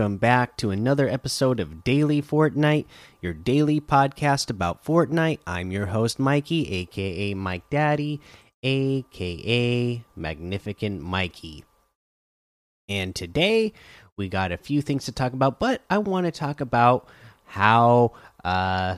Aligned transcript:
welcome 0.00 0.16
back 0.16 0.56
to 0.56 0.70
another 0.70 1.06
episode 1.10 1.60
of 1.60 1.84
Daily 1.84 2.22
Fortnite, 2.22 2.86
your 3.20 3.34
daily 3.34 3.82
podcast 3.82 4.48
about 4.48 4.82
Fortnite. 4.82 5.40
I'm 5.46 5.70
your 5.70 5.84
host, 5.84 6.18
Mikey, 6.18 6.72
aka 6.72 7.34
Mike 7.34 7.68
Daddy, 7.68 8.18
aka 8.62 10.02
Magnificent 10.16 11.02
Mikey. 11.02 11.66
And 12.88 13.14
today 13.14 13.74
we 14.16 14.30
got 14.30 14.52
a 14.52 14.56
few 14.56 14.80
things 14.80 15.04
to 15.04 15.12
talk 15.12 15.34
about, 15.34 15.60
but 15.60 15.82
I 15.90 15.98
want 15.98 16.24
to 16.24 16.32
talk 16.32 16.62
about 16.62 17.06
how 17.44 18.12
uh, 18.42 18.96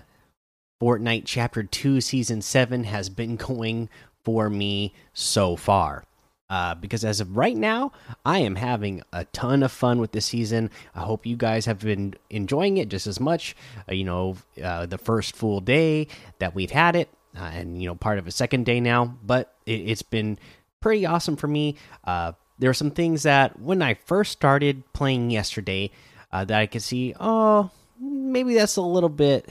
Fortnite 0.81 1.25
Chapter 1.27 1.65
2 1.65 2.01
Season 2.01 2.41
7 2.41 2.85
has 2.85 3.09
been 3.09 3.35
going 3.49 3.89
for 4.23 4.49
me 4.49 4.95
so 5.13 5.57
far. 5.57 6.05
Uh, 6.53 6.75
because 6.75 7.03
as 7.03 7.19
of 7.19 7.35
right 7.35 7.57
now, 7.57 7.93
I 8.27 8.41
am 8.41 8.57
having 8.57 9.01
a 9.11 9.25
ton 9.25 9.63
of 9.63 9.73
fun 9.73 10.01
with 10.01 10.13
this 10.13 10.27
season. 10.27 10.69
I 10.95 11.01
hope 11.01 11.25
you 11.25 11.35
guys 11.35 11.65
have 11.65 11.79
been 11.79 12.13
enjoying 12.29 12.77
it 12.77 12.91
just 12.91 13.07
as 13.07 13.19
much. 13.19 13.57
Uh, 13.89 13.95
you 13.95 14.05
know, 14.05 14.37
uh, 14.63 14.85
the 14.85 14.99
first 14.99 15.35
full 15.35 15.63
day 15.63 16.09
that 16.41 16.55
we've 16.55 16.71
had 16.71 16.95
it, 16.95 17.09
uh, 17.35 17.45
and 17.55 17.81
you 17.81 17.89
know, 17.89 17.95
part 17.95 18.19
of 18.19 18.27
a 18.27 18.31
second 18.31 18.67
day 18.67 18.81
now. 18.81 19.17
But 19.25 19.55
it, 19.65 19.89
has 19.89 20.03
been 20.03 20.39
pretty 20.83 21.07
awesome 21.07 21.37
for 21.37 21.49
me. 21.49 21.77
Uh, 22.05 22.33
there 22.59 22.69
are 22.69 22.75
some 22.75 22.91
things 22.91 23.23
that 23.23 23.59
when 23.59 23.81
I 23.81 23.95
first 23.95 24.33
started 24.33 24.83
playing 24.93 25.31
yesterday, 25.31 25.91
uh, 26.33 26.45
that 26.45 26.61
I 26.61 26.67
could 26.67 26.83
see. 26.83 27.15
Oh, 27.19 27.71
maybe 27.99 28.53
that's 28.53 28.77
a 28.77 28.83
little 28.83 29.09
bit 29.09 29.49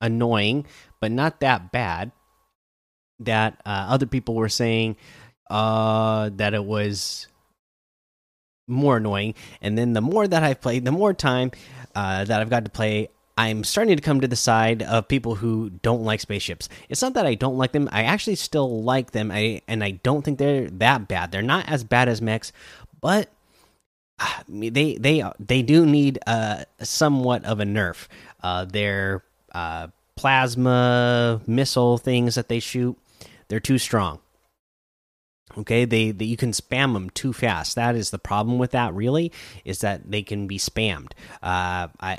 annoying, 0.00 0.66
but 0.98 1.12
not 1.12 1.38
that 1.38 1.70
bad. 1.70 2.10
That 3.20 3.62
other 3.64 4.06
people 4.06 4.34
were 4.34 4.48
saying 4.48 4.96
uh, 5.50 6.30
that 6.36 6.54
it 6.54 6.64
was 6.64 7.26
more 8.68 8.96
annoying. 8.96 9.34
And 9.60 9.76
then 9.76 9.92
the 9.92 10.00
more 10.00 10.26
that 10.26 10.42
I've 10.42 10.60
played, 10.60 10.84
the 10.84 10.92
more 10.92 11.14
time 11.14 11.52
uh, 11.94 12.24
that 12.24 12.40
I've 12.40 12.50
got 12.50 12.64
to 12.64 12.70
play, 12.70 13.08
I'm 13.38 13.64
starting 13.64 13.96
to 13.96 14.02
come 14.02 14.20
to 14.22 14.28
the 14.28 14.36
side 14.36 14.82
of 14.82 15.08
people 15.08 15.34
who 15.34 15.70
don't 15.82 16.02
like 16.02 16.20
spaceships. 16.20 16.68
It's 16.88 17.02
not 17.02 17.14
that 17.14 17.26
I 17.26 17.34
don't 17.34 17.58
like 17.58 17.72
them; 17.72 17.88
I 17.92 18.04
actually 18.04 18.36
still 18.36 18.82
like 18.82 19.10
them. 19.10 19.30
I 19.30 19.60
and 19.68 19.84
I 19.84 19.90
don't 19.90 20.24
think 20.24 20.38
they're 20.38 20.70
that 20.70 21.06
bad. 21.06 21.32
They're 21.32 21.42
not 21.42 21.68
as 21.68 21.84
bad 21.84 22.08
as 22.08 22.22
mechs, 22.22 22.50
but 23.02 23.28
uh, 24.18 24.42
they 24.48 24.96
they 24.96 25.22
they 25.38 25.60
do 25.60 25.84
need 25.84 26.18
uh, 26.26 26.64
somewhat 26.80 27.44
of 27.44 27.60
a 27.60 27.64
nerf. 27.64 28.08
Uh, 28.42 28.64
their 28.64 29.22
uh, 29.52 29.88
plasma 30.16 31.42
missile 31.46 31.98
things 31.98 32.36
that 32.36 32.48
they 32.48 32.60
shoot, 32.60 32.96
they're 33.48 33.60
too 33.60 33.78
strong. 33.78 34.20
Okay, 35.58 35.84
they, 35.84 36.10
they 36.10 36.24
you 36.24 36.36
can 36.36 36.52
spam 36.52 36.92
them 36.92 37.10
too 37.10 37.32
fast. 37.32 37.76
That 37.76 37.96
is 37.96 38.10
the 38.10 38.18
problem 38.18 38.58
with 38.58 38.72
that. 38.72 38.94
Really, 38.94 39.32
is 39.64 39.80
that 39.80 40.10
they 40.10 40.22
can 40.22 40.46
be 40.46 40.58
spammed. 40.58 41.12
Uh, 41.42 41.88
I 42.00 42.18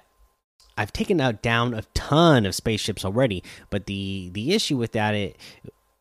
I've 0.78 0.94
taken 0.94 1.19
out 1.19 1.42
down 1.42 1.73
a 1.73 1.81
ton 1.94 2.45
of 2.45 2.56
spaceships 2.56 3.03
already, 3.03 3.44
but 3.69 3.86
the 3.86 4.30
the 4.34 4.53
issue 4.53 4.78
with 4.78 4.94
that 4.94 5.14
it 5.14 5.38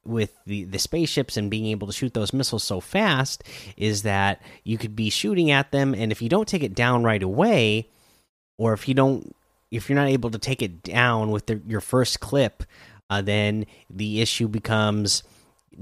with 0.05 0.33
the 0.47 0.65
the 0.65 0.79
spaceships 0.79 1.37
and 1.37 1.51
being 1.51 1.67
able 1.67 1.87
to 1.87 1.93
shoot 1.93 2.15
those 2.15 2.33
missiles 2.33 2.63
so 2.63 2.81
fast 2.81 3.43
is 3.77 4.03
that 4.03 4.41
you 4.65 4.79
could 4.79 4.95
be 4.95 5.11
shooting 5.11 5.51
at 5.51 5.73
them, 5.73 5.95
and 5.95 6.13
if 6.13 6.23
you 6.23 6.29
don't 6.29 6.49
take 6.49 6.63
it 6.63 6.75
down 6.75 7.03
right 7.03 7.23
away, 7.23 7.89
or 8.57 8.73
if 8.73 8.87
you 8.89 8.95
don't 8.95 9.35
if 9.71 9.89
you're 9.89 9.97
not 9.99 10.09
able 10.09 10.31
to 10.31 10.39
take 10.39 10.63
it 10.63 10.83
down 10.83 11.31
with 11.31 11.47
the, 11.47 11.61
your 11.67 11.81
first 11.81 12.21
clip, 12.21 12.63
uh, 13.11 13.21
then 13.21 13.67
the 13.91 14.21
issue 14.21 14.49
becomes 14.49 15.23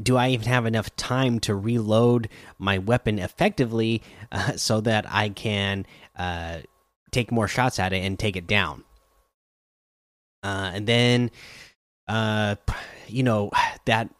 do 0.00 0.16
I 0.16 0.30
even 0.30 0.46
have 0.46 0.66
enough 0.66 0.94
time 0.96 1.40
to 1.40 1.54
reload 1.54 2.28
my 2.58 2.78
weapon 2.78 3.18
effectively 3.18 4.02
uh, 4.32 4.52
so 4.56 4.80
that 4.82 5.06
I 5.08 5.28
can 5.28 5.86
uh, 6.16 6.58
take 7.10 7.30
more 7.30 7.48
shots 7.48 7.78
at 7.78 7.92
it 7.92 8.04
and 8.04 8.18
take 8.18 8.36
it 8.36 8.46
down? 8.46 8.84
Uh, 10.42 10.72
and 10.74 10.86
then, 10.86 11.30
uh, 12.08 12.56
you 13.08 13.22
know, 13.22 13.50
that 13.86 14.10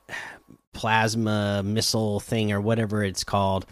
plasma 0.73 1.63
missile 1.63 2.21
thing 2.21 2.53
or 2.53 2.61
whatever 2.61 3.03
it's 3.03 3.25
called. 3.25 3.67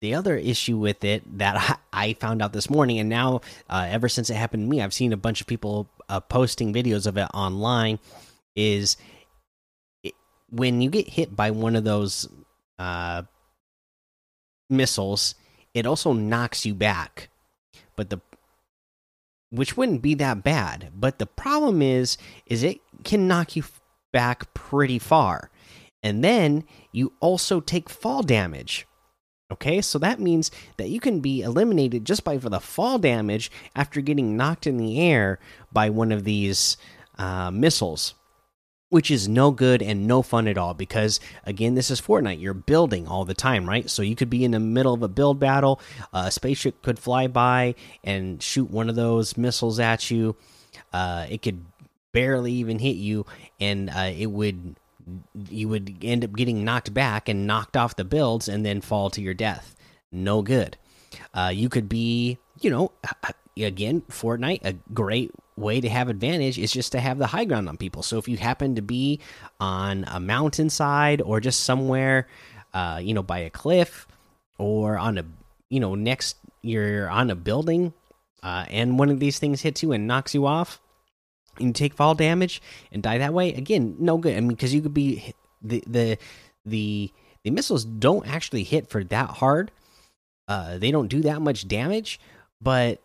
The 0.00 0.14
other 0.14 0.36
issue 0.36 0.76
with 0.76 1.02
it 1.04 1.38
that 1.38 1.80
I 1.92 2.12
found 2.14 2.42
out 2.42 2.52
this 2.52 2.68
morning, 2.68 2.98
and 2.98 3.08
now 3.08 3.40
uh, 3.68 3.86
ever 3.88 4.08
since 4.08 4.30
it 4.30 4.34
happened 4.34 4.64
to 4.64 4.68
me, 4.68 4.82
I've 4.82 4.94
seen 4.94 5.12
a 5.12 5.18
bunch 5.18 5.40
of 5.40 5.46
people 5.46 5.88
uh, 6.08 6.20
posting 6.20 6.72
videos 6.72 7.06
of 7.06 7.16
it 7.16 7.28
online, 7.34 7.98
is 8.54 8.96
when 10.54 10.80
you 10.80 10.90
get 10.90 11.08
hit 11.08 11.34
by 11.34 11.50
one 11.50 11.74
of 11.74 11.84
those 11.84 12.28
uh, 12.78 13.22
missiles, 14.70 15.34
it 15.72 15.86
also 15.86 16.12
knocks 16.12 16.64
you 16.64 16.74
back. 16.74 17.28
But 17.96 18.10
the 18.10 18.20
which 19.50 19.76
wouldn't 19.76 20.02
be 20.02 20.14
that 20.14 20.42
bad, 20.42 20.90
but 20.96 21.18
the 21.18 21.26
problem 21.26 21.80
is 21.80 22.18
is 22.46 22.62
it 22.62 22.80
can 23.04 23.28
knock 23.28 23.56
you 23.56 23.64
back 24.12 24.52
pretty 24.54 24.98
far. 24.98 25.50
And 26.02 26.22
then 26.22 26.64
you 26.92 27.12
also 27.20 27.60
take 27.60 27.88
fall 27.88 28.22
damage. 28.22 28.86
Okay, 29.52 29.80
so 29.80 29.98
that 29.98 30.20
means 30.20 30.50
that 30.76 30.88
you 30.88 31.00
can 31.00 31.20
be 31.20 31.42
eliminated 31.42 32.04
just 32.04 32.24
by 32.24 32.38
for 32.38 32.48
the 32.48 32.60
fall 32.60 32.98
damage 32.98 33.50
after 33.76 34.00
getting 34.00 34.36
knocked 34.36 34.66
in 34.66 34.76
the 34.76 35.00
air 35.00 35.38
by 35.72 35.90
one 35.90 36.12
of 36.12 36.24
these 36.24 36.76
uh, 37.18 37.50
missiles 37.50 38.14
which 38.94 39.10
is 39.10 39.26
no 39.26 39.50
good 39.50 39.82
and 39.82 40.06
no 40.06 40.22
fun 40.22 40.46
at 40.46 40.56
all 40.56 40.72
because 40.72 41.18
again 41.44 41.74
this 41.74 41.90
is 41.90 42.00
fortnite. 42.00 42.40
You're 42.40 42.54
building 42.54 43.08
all 43.08 43.24
the 43.24 43.34
time 43.34 43.68
right? 43.68 43.90
So 43.90 44.02
you 44.02 44.14
could 44.14 44.30
be 44.30 44.44
in 44.44 44.52
the 44.52 44.60
middle 44.60 44.94
of 44.94 45.02
a 45.02 45.08
build 45.08 45.40
battle. 45.40 45.80
A 46.12 46.30
spaceship 46.30 46.80
could 46.80 47.00
fly 47.00 47.26
by 47.26 47.74
and 48.04 48.40
shoot 48.40 48.70
one 48.70 48.88
of 48.88 48.94
those 48.94 49.36
missiles 49.36 49.80
at 49.80 50.12
you. 50.12 50.36
Uh, 50.92 51.26
it 51.28 51.42
could 51.42 51.64
barely 52.12 52.52
even 52.52 52.78
hit 52.78 52.94
you 52.94 53.26
and 53.58 53.90
uh, 53.90 54.12
it 54.16 54.26
would 54.26 54.76
you 55.50 55.68
would 55.68 55.96
end 56.00 56.24
up 56.24 56.36
getting 56.36 56.64
knocked 56.64 56.94
back 56.94 57.28
and 57.28 57.48
knocked 57.48 57.76
off 57.76 57.96
the 57.96 58.04
builds 58.04 58.46
and 58.46 58.64
then 58.64 58.80
fall 58.80 59.10
to 59.10 59.20
your 59.20 59.34
death. 59.34 59.74
No 60.12 60.40
good. 60.40 60.76
Uh, 61.34 61.50
you 61.52 61.68
could 61.68 61.88
be 61.88 62.38
you 62.60 62.70
know 62.70 62.92
again 63.56 64.02
fortnite 64.02 64.64
a 64.64 64.74
great 64.92 65.32
way 65.56 65.80
to 65.80 65.88
have 65.88 66.08
advantage 66.08 66.58
is 66.58 66.72
just 66.72 66.92
to 66.92 67.00
have 67.00 67.18
the 67.18 67.26
high 67.26 67.44
ground 67.44 67.68
on 67.68 67.76
people. 67.76 68.02
So 68.02 68.18
if 68.18 68.28
you 68.28 68.36
happen 68.36 68.74
to 68.74 68.82
be 68.82 69.20
on 69.60 70.04
a 70.08 70.18
mountainside 70.18 71.22
or 71.22 71.40
just 71.40 71.60
somewhere, 71.60 72.26
uh, 72.72 73.00
you 73.02 73.14
know, 73.14 73.22
by 73.22 73.38
a 73.38 73.50
cliff 73.50 74.06
or 74.58 74.98
on 74.98 75.18
a, 75.18 75.24
you 75.70 75.80
know, 75.80 75.94
next 75.94 76.36
you're 76.62 77.08
on 77.08 77.30
a 77.30 77.36
building, 77.36 77.92
uh, 78.42 78.66
and 78.68 78.98
one 78.98 79.10
of 79.10 79.20
these 79.20 79.38
things 79.38 79.62
hits 79.62 79.82
you 79.82 79.92
and 79.92 80.06
knocks 80.06 80.34
you 80.34 80.46
off, 80.46 80.80
and 81.58 81.68
you 81.68 81.72
take 81.72 81.94
fall 81.94 82.14
damage 82.14 82.60
and 82.92 83.02
die 83.02 83.18
that 83.18 83.32
way. 83.32 83.54
Again, 83.54 83.96
no 83.98 84.18
good. 84.18 84.36
I 84.36 84.40
mean, 84.40 84.48
because 84.48 84.74
you 84.74 84.82
could 84.82 84.94
be 84.94 85.34
the 85.62 85.82
the 85.86 86.18
the 86.66 87.12
the 87.42 87.50
missiles 87.50 87.84
don't 87.84 88.26
actually 88.26 88.64
hit 88.64 88.88
for 88.88 89.04
that 89.04 89.30
hard. 89.30 89.70
Uh, 90.48 90.78
they 90.78 90.90
don't 90.90 91.08
do 91.08 91.20
that 91.22 91.40
much 91.40 91.68
damage, 91.68 92.20
but 92.60 93.00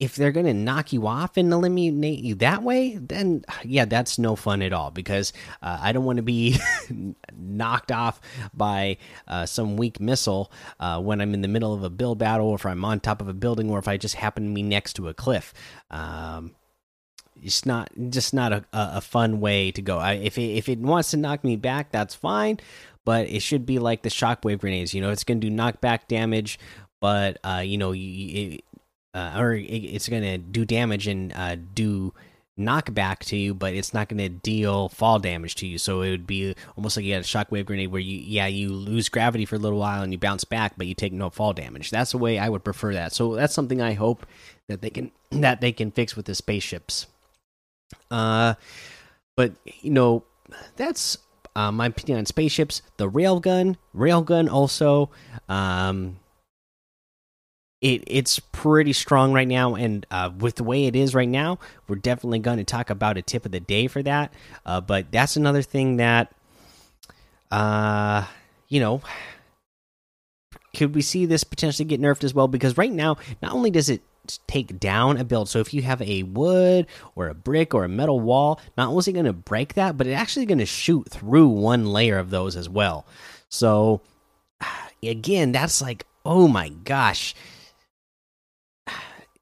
if 0.00 0.16
they're 0.16 0.32
going 0.32 0.46
to 0.46 0.54
knock 0.54 0.94
you 0.94 1.06
off 1.06 1.36
and 1.36 1.52
eliminate 1.52 2.20
you 2.20 2.34
that 2.36 2.62
way, 2.62 2.96
then 2.96 3.44
yeah, 3.62 3.84
that's 3.84 4.18
no 4.18 4.34
fun 4.34 4.62
at 4.62 4.72
all 4.72 4.90
because 4.90 5.34
uh, 5.62 5.78
I 5.80 5.92
don't 5.92 6.06
want 6.06 6.16
to 6.16 6.22
be 6.22 6.58
knocked 7.36 7.92
off 7.92 8.18
by 8.54 8.96
uh, 9.28 9.44
some 9.44 9.76
weak 9.76 10.00
missile 10.00 10.50
uh, 10.80 11.00
when 11.00 11.20
I'm 11.20 11.34
in 11.34 11.42
the 11.42 11.48
middle 11.48 11.74
of 11.74 11.84
a 11.84 11.90
build 11.90 12.18
battle 12.18 12.48
or 12.48 12.56
if 12.56 12.64
I'm 12.64 12.84
on 12.84 13.00
top 13.00 13.20
of 13.20 13.28
a 13.28 13.34
building 13.34 13.70
or 13.70 13.78
if 13.78 13.86
I 13.86 13.98
just 13.98 14.14
happen 14.14 14.48
to 14.48 14.54
be 14.54 14.62
next 14.62 14.94
to 14.94 15.08
a 15.08 15.14
cliff. 15.14 15.52
Um, 15.90 16.52
it's 17.42 17.66
not 17.66 17.90
just 18.08 18.32
not 18.32 18.52
a, 18.52 18.64
a 18.72 19.00
fun 19.02 19.40
way 19.40 19.70
to 19.72 19.82
go. 19.82 19.98
I, 19.98 20.14
if 20.14 20.38
it, 20.38 20.56
if 20.56 20.68
it 20.68 20.78
wants 20.78 21.10
to 21.10 21.18
knock 21.18 21.44
me 21.44 21.56
back, 21.56 21.90
that's 21.90 22.14
fine, 22.14 22.58
but 23.04 23.28
it 23.28 23.40
should 23.40 23.66
be 23.66 23.78
like 23.78 24.02
the 24.02 24.08
shockwave 24.08 24.60
grenades. 24.60 24.94
You 24.94 25.02
know, 25.02 25.10
it's 25.10 25.24
going 25.24 25.40
to 25.40 25.48
do 25.48 25.54
knockback 25.54 26.08
damage, 26.08 26.58
but 27.00 27.38
uh, 27.44 27.62
you 27.64 27.78
know, 27.78 27.92
you, 27.92 28.54
it, 28.54 28.64
uh, 29.14 29.34
or 29.36 29.54
it's 29.54 30.08
going 30.08 30.22
to 30.22 30.38
do 30.38 30.64
damage 30.64 31.06
and 31.06 31.32
uh, 31.34 31.56
do 31.74 32.12
knockback 32.58 33.20
to 33.20 33.36
you, 33.36 33.54
but 33.54 33.74
it's 33.74 33.94
not 33.94 34.08
going 34.08 34.18
to 34.18 34.28
deal 34.28 34.88
fall 34.90 35.18
damage 35.18 35.54
to 35.56 35.66
you. 35.66 35.78
So 35.78 36.02
it 36.02 36.10
would 36.10 36.26
be 36.26 36.54
almost 36.76 36.96
like 36.96 37.06
you 37.06 37.14
had 37.14 37.22
a 37.22 37.26
shockwave 37.26 37.66
grenade 37.66 37.90
where 37.90 38.00
you, 38.00 38.18
yeah, 38.18 38.46
you 38.46 38.72
lose 38.72 39.08
gravity 39.08 39.46
for 39.46 39.56
a 39.56 39.58
little 39.58 39.78
while 39.78 40.02
and 40.02 40.12
you 40.12 40.18
bounce 40.18 40.44
back, 40.44 40.74
but 40.76 40.86
you 40.86 40.94
take 40.94 41.12
no 41.12 41.30
fall 41.30 41.52
damage. 41.52 41.90
That's 41.90 42.12
the 42.12 42.18
way 42.18 42.38
I 42.38 42.48
would 42.48 42.62
prefer 42.62 42.92
that. 42.94 43.12
So 43.12 43.34
that's 43.34 43.54
something 43.54 43.80
I 43.80 43.94
hope 43.94 44.26
that 44.68 44.82
they 44.82 44.90
can 44.90 45.10
that 45.30 45.60
they 45.60 45.72
can 45.72 45.90
fix 45.90 46.14
with 46.14 46.26
the 46.26 46.34
spaceships. 46.34 47.06
Uh, 48.10 48.54
but 49.36 49.54
you 49.80 49.90
know, 49.90 50.24
that's 50.76 51.18
uh, 51.56 51.72
my 51.72 51.86
opinion 51.86 52.18
on 52.18 52.26
spaceships. 52.26 52.82
The 52.96 53.10
railgun, 53.10 53.76
railgun 53.94 54.50
also. 54.50 55.10
Um, 55.48 56.19
it 57.80 58.04
it's 58.06 58.38
pretty 58.38 58.92
strong 58.92 59.32
right 59.32 59.48
now, 59.48 59.74
and 59.74 60.06
uh, 60.10 60.30
with 60.38 60.56
the 60.56 60.64
way 60.64 60.86
it 60.86 60.94
is 60.94 61.14
right 61.14 61.28
now, 61.28 61.58
we're 61.88 61.96
definitely 61.96 62.40
going 62.40 62.58
to 62.58 62.64
talk 62.64 62.90
about 62.90 63.16
a 63.16 63.22
tip 63.22 63.46
of 63.46 63.52
the 63.52 63.60
day 63.60 63.86
for 63.86 64.02
that. 64.02 64.32
Uh, 64.66 64.80
but 64.80 65.10
that's 65.10 65.36
another 65.36 65.62
thing 65.62 65.96
that, 65.96 66.32
uh, 67.50 68.24
you 68.68 68.80
know, 68.80 69.00
could 70.74 70.94
we 70.94 71.02
see 71.02 71.26
this 71.26 71.42
potentially 71.42 71.86
get 71.86 72.00
nerfed 72.00 72.24
as 72.24 72.34
well? 72.34 72.48
Because 72.48 72.76
right 72.76 72.92
now, 72.92 73.16
not 73.42 73.52
only 73.52 73.70
does 73.70 73.88
it 73.88 74.02
take 74.46 74.78
down 74.78 75.16
a 75.16 75.24
build, 75.24 75.48
so 75.48 75.58
if 75.58 75.72
you 75.72 75.82
have 75.82 76.02
a 76.02 76.22
wood 76.24 76.86
or 77.16 77.28
a 77.28 77.34
brick 77.34 77.74
or 77.74 77.84
a 77.84 77.88
metal 77.88 78.20
wall, 78.20 78.60
not 78.76 78.88
only 78.88 78.98
is 78.98 79.08
it 79.08 79.12
going 79.12 79.24
to 79.24 79.32
break 79.32 79.74
that, 79.74 79.96
but 79.96 80.06
it's 80.06 80.20
actually 80.20 80.46
going 80.46 80.58
to 80.58 80.66
shoot 80.66 81.08
through 81.08 81.48
one 81.48 81.86
layer 81.86 82.18
of 82.18 82.30
those 82.30 82.56
as 82.56 82.68
well. 82.68 83.06
So 83.48 84.02
again, 85.02 85.52
that's 85.52 85.80
like, 85.80 86.04
oh 86.26 86.46
my 86.46 86.68
gosh. 86.68 87.34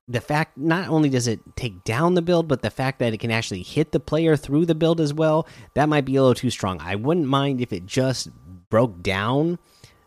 The 0.09 0.21
fact 0.21 0.57
not 0.57 0.89
only 0.89 1.11
does 1.11 1.29
it 1.29 1.41
take 1.55 1.85
down 1.85 2.15
the 2.15 2.23
build, 2.23 2.49
but 2.49 2.63
the 2.63 2.71
fact 2.71 2.99
that 3.01 3.13
it 3.13 3.19
can 3.19 3.31
actually 3.31 3.63
hit 3.63 3.93
the 3.93 4.01
player 4.01 4.37
through 4.37 4.67
the 4.67 4.75
build 4.75 5.01
as 5.01 5.13
well, 5.13 5.47
that 5.75 5.89
might 5.89 6.07
be 6.07 6.17
a 6.17 6.23
little 6.23 6.35
too 6.35 6.51
strong. 6.51 6.81
I 6.81 6.95
wouldn't 6.95 7.27
mind 7.27 7.61
if 7.61 7.73
it 7.73 7.85
just 7.85 8.29
broke 8.71 9.03
down 9.03 9.59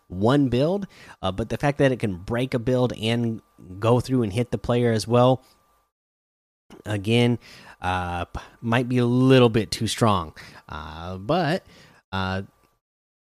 one 0.08 0.50
build, 0.50 0.88
uh, 1.22 1.32
but 1.32 1.50
the 1.50 1.58
fact 1.58 1.78
that 1.78 1.92
it 1.92 2.00
can 2.00 2.16
break 2.16 2.54
a 2.54 2.60
build 2.60 2.94
and 2.94 3.42
go 3.80 4.00
through 4.00 4.24
and 4.24 4.34
hit 4.34 4.52
the 4.52 4.58
player 4.58 4.92
as 4.92 5.08
well, 5.08 5.44
again, 6.86 7.40
uh, 7.82 8.26
might 8.62 8.90
be 8.90 8.98
a 8.98 9.06
little 9.06 9.50
bit 9.50 9.72
too 9.72 9.88
strong. 9.88 10.34
Uh, 10.68 11.18
but 11.18 11.66
uh, 12.12 12.42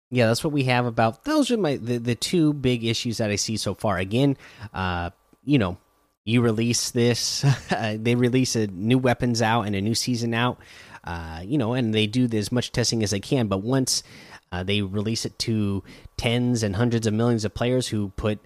yeah, 0.09 0.27
that's 0.27 0.43
what 0.43 0.53
we 0.53 0.65
have 0.65 0.85
about 0.85 1.23
those 1.23 1.51
are 1.51 1.57
my 1.57 1.77
the, 1.77 1.97
the 1.97 2.15
two 2.15 2.53
big 2.53 2.83
issues 2.83 3.17
that 3.17 3.31
I 3.31 3.35
see 3.37 3.57
so 3.57 3.73
far. 3.73 3.97
Again, 3.97 4.37
uh, 4.73 5.11
you 5.43 5.57
know, 5.57 5.77
you 6.25 6.41
release 6.41 6.91
this, 6.91 7.45
they 7.69 8.15
release 8.15 8.55
a 8.55 8.67
new 8.67 8.97
weapons 8.97 9.41
out 9.41 9.63
and 9.63 9.75
a 9.75 9.81
new 9.81 9.95
season 9.95 10.33
out. 10.33 10.59
Uh, 11.03 11.41
you 11.43 11.57
know, 11.57 11.73
and 11.73 11.93
they 11.95 12.05
do 12.05 12.27
as 12.37 12.51
much 12.51 12.71
testing 12.71 13.01
as 13.01 13.09
they 13.09 13.19
can. 13.19 13.47
But 13.47 13.59
once 13.59 14.03
uh, 14.51 14.63
they 14.63 14.81
release 14.81 15.25
it 15.25 15.37
to 15.39 15.83
tens 16.17 16.61
and 16.61 16.75
hundreds 16.75 17.07
of 17.07 17.13
millions 17.13 17.45
of 17.45 17.53
players 17.53 17.87
who 17.87 18.09
put 18.09 18.39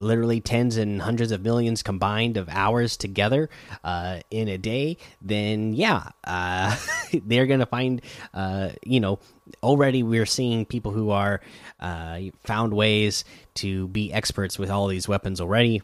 literally 0.00 0.40
tens 0.40 0.76
and 0.76 1.02
hundreds 1.02 1.32
of 1.32 1.42
millions 1.42 1.82
combined 1.82 2.36
of 2.36 2.48
hours 2.48 2.96
together 2.96 3.50
uh, 3.82 4.20
in 4.30 4.48
a 4.48 4.56
day, 4.56 4.96
then 5.20 5.74
yeah, 5.74 6.08
uh, 6.24 6.76
they're 7.24 7.46
gonna 7.46 7.66
find, 7.66 8.00
uh, 8.32 8.70
you 8.84 9.00
know, 9.00 9.18
already 9.62 10.02
we're 10.02 10.26
seeing 10.26 10.64
people 10.64 10.92
who 10.92 11.10
are 11.10 11.40
uh, 11.80 12.20
found 12.44 12.72
ways 12.72 13.24
to 13.54 13.88
be 13.88 14.12
experts 14.12 14.58
with 14.58 14.70
all 14.70 14.86
these 14.86 15.08
weapons 15.08 15.40
already. 15.40 15.82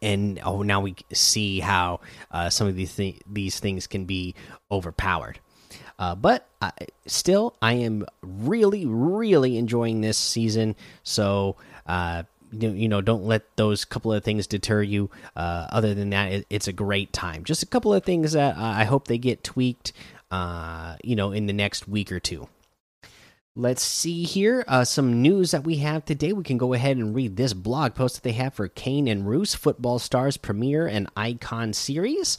And 0.00 0.40
oh, 0.44 0.62
now 0.62 0.80
we 0.80 0.94
see 1.12 1.60
how 1.60 2.00
uh, 2.30 2.50
some 2.50 2.66
of 2.66 2.76
these 2.76 2.94
th 2.96 3.20
these 3.30 3.60
things 3.60 3.86
can 3.86 4.04
be 4.04 4.34
overpowered. 4.70 5.38
Uh, 5.98 6.14
but 6.14 6.48
I, 6.60 6.72
still, 7.06 7.54
I 7.62 7.74
am 7.74 8.06
really, 8.22 8.86
really 8.86 9.56
enjoying 9.56 10.00
this 10.00 10.18
season. 10.18 10.74
So, 11.02 11.56
uh, 11.86 12.24
you 12.50 12.88
know, 12.88 13.00
don't 13.00 13.24
let 13.24 13.56
those 13.56 13.84
couple 13.84 14.12
of 14.12 14.24
things 14.24 14.46
deter 14.46 14.82
you. 14.82 15.10
Uh, 15.36 15.66
other 15.70 15.94
than 15.94 16.10
that, 16.10 16.32
it, 16.32 16.46
it's 16.50 16.68
a 16.68 16.72
great 16.72 17.12
time. 17.12 17.44
Just 17.44 17.62
a 17.62 17.66
couple 17.66 17.94
of 17.94 18.04
things 18.04 18.32
that 18.32 18.56
I 18.56 18.84
hope 18.84 19.08
they 19.08 19.18
get 19.18 19.44
tweaked. 19.44 19.92
Uh, 20.30 20.96
you 21.04 21.14
know, 21.14 21.30
in 21.30 21.44
the 21.44 21.52
next 21.52 21.86
week 21.86 22.10
or 22.10 22.18
two. 22.18 22.48
Let's 23.54 23.82
see 23.82 24.22
here. 24.22 24.64
Uh, 24.66 24.82
some 24.82 25.20
news 25.20 25.50
that 25.50 25.64
we 25.64 25.76
have 25.76 26.06
today. 26.06 26.32
We 26.32 26.42
can 26.42 26.56
go 26.56 26.72
ahead 26.72 26.96
and 26.96 27.14
read 27.14 27.36
this 27.36 27.52
blog 27.52 27.94
post 27.94 28.14
that 28.14 28.22
they 28.22 28.32
have 28.32 28.54
for 28.54 28.66
Kane 28.66 29.06
and 29.06 29.28
Reus 29.28 29.54
Football 29.54 29.98
Stars 29.98 30.38
premiere 30.38 30.86
and 30.86 31.10
Icon 31.18 31.74
Series. 31.74 32.38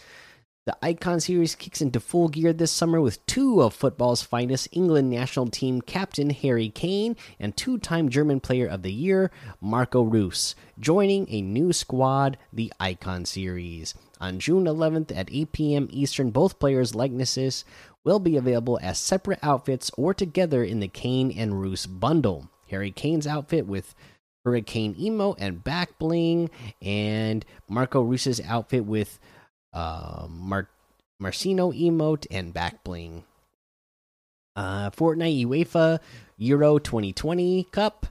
The 0.66 0.76
Icon 0.82 1.20
Series 1.20 1.54
kicks 1.54 1.82
into 1.82 2.00
full 2.00 2.30
gear 2.30 2.52
this 2.52 2.72
summer 2.72 3.00
with 3.00 3.24
two 3.28 3.62
of 3.62 3.76
football's 3.76 4.24
finest 4.24 4.70
England 4.72 5.12
national 5.12 5.50
team 5.50 5.82
captain 5.82 6.32
Harry 6.32 6.70
Kane 6.70 7.16
and 7.40 7.56
two 7.56 7.78
time 7.78 8.10
German 8.10 8.40
Player 8.40 8.66
of 8.66 8.82
the 8.82 8.92
Year 8.92 9.30
Marco 9.62 10.02
Reus 10.02 10.56
joining 10.80 11.30
a 11.30 11.42
new 11.42 11.74
squad, 11.74 12.40
the 12.52 12.74
Icon 12.80 13.26
Series. 13.26 13.94
On 14.20 14.40
June 14.40 14.64
11th 14.64 15.16
at 15.16 15.30
8 15.30 15.52
p.m. 15.52 15.88
Eastern, 15.92 16.32
both 16.32 16.58
players' 16.58 16.96
likenesses 16.96 17.66
will 18.04 18.20
be 18.20 18.38
available 18.38 18.80
as 18.82 18.98
separate 18.98 19.40
outfits 19.42 19.92
or 19.98 20.14
together 20.14 20.64
in 20.64 20.80
the 20.80 20.88
Kane 20.88 21.32
and 21.32 21.62
Reus 21.62 21.86
bundle. 21.86 22.50
Harry 22.70 22.92
Kane's 22.92 23.28
outfit 23.28 23.68
with 23.68 23.96
Hurricane 24.46 24.96
Emo 25.00 25.36
and 25.40 25.64
back 25.64 25.98
bling, 26.00 26.50
and 26.82 27.46
Marco 27.70 28.04
Reus's 28.04 28.42
outfit 28.42 28.86
with 28.86 29.20
uh, 29.72 30.28
Mar 30.30 30.70
Marcino 31.20 31.72
emote, 31.72 32.26
and 32.30 32.54
back 32.54 32.84
bling. 32.84 33.24
Uh, 34.56 34.90
Fortnite 34.90 35.46
UEFA 35.46 36.00
Euro 36.38 36.78
2020 36.78 37.64
Cup. 37.72 38.08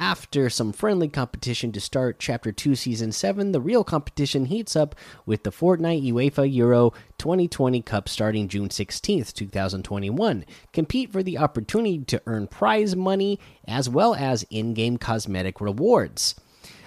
After 0.00 0.48
some 0.48 0.72
friendly 0.72 1.08
competition 1.08 1.72
to 1.72 1.80
start 1.80 2.20
Chapter 2.20 2.52
2 2.52 2.76
Season 2.76 3.10
7, 3.10 3.50
the 3.50 3.60
real 3.60 3.82
competition 3.82 4.44
heats 4.44 4.76
up 4.76 4.94
with 5.26 5.42
the 5.42 5.50
Fortnite 5.50 6.12
UEFA 6.12 6.54
Euro 6.54 6.92
2020 7.18 7.82
Cup 7.82 8.08
starting 8.08 8.46
June 8.46 8.68
16th, 8.68 9.32
2021. 9.32 10.44
Compete 10.72 11.10
for 11.10 11.24
the 11.24 11.36
opportunity 11.36 12.04
to 12.04 12.22
earn 12.26 12.46
prize 12.46 12.94
money 12.94 13.40
as 13.66 13.88
well 13.88 14.14
as 14.14 14.46
in 14.50 14.72
game 14.72 14.98
cosmetic 14.98 15.60
rewards. 15.60 16.36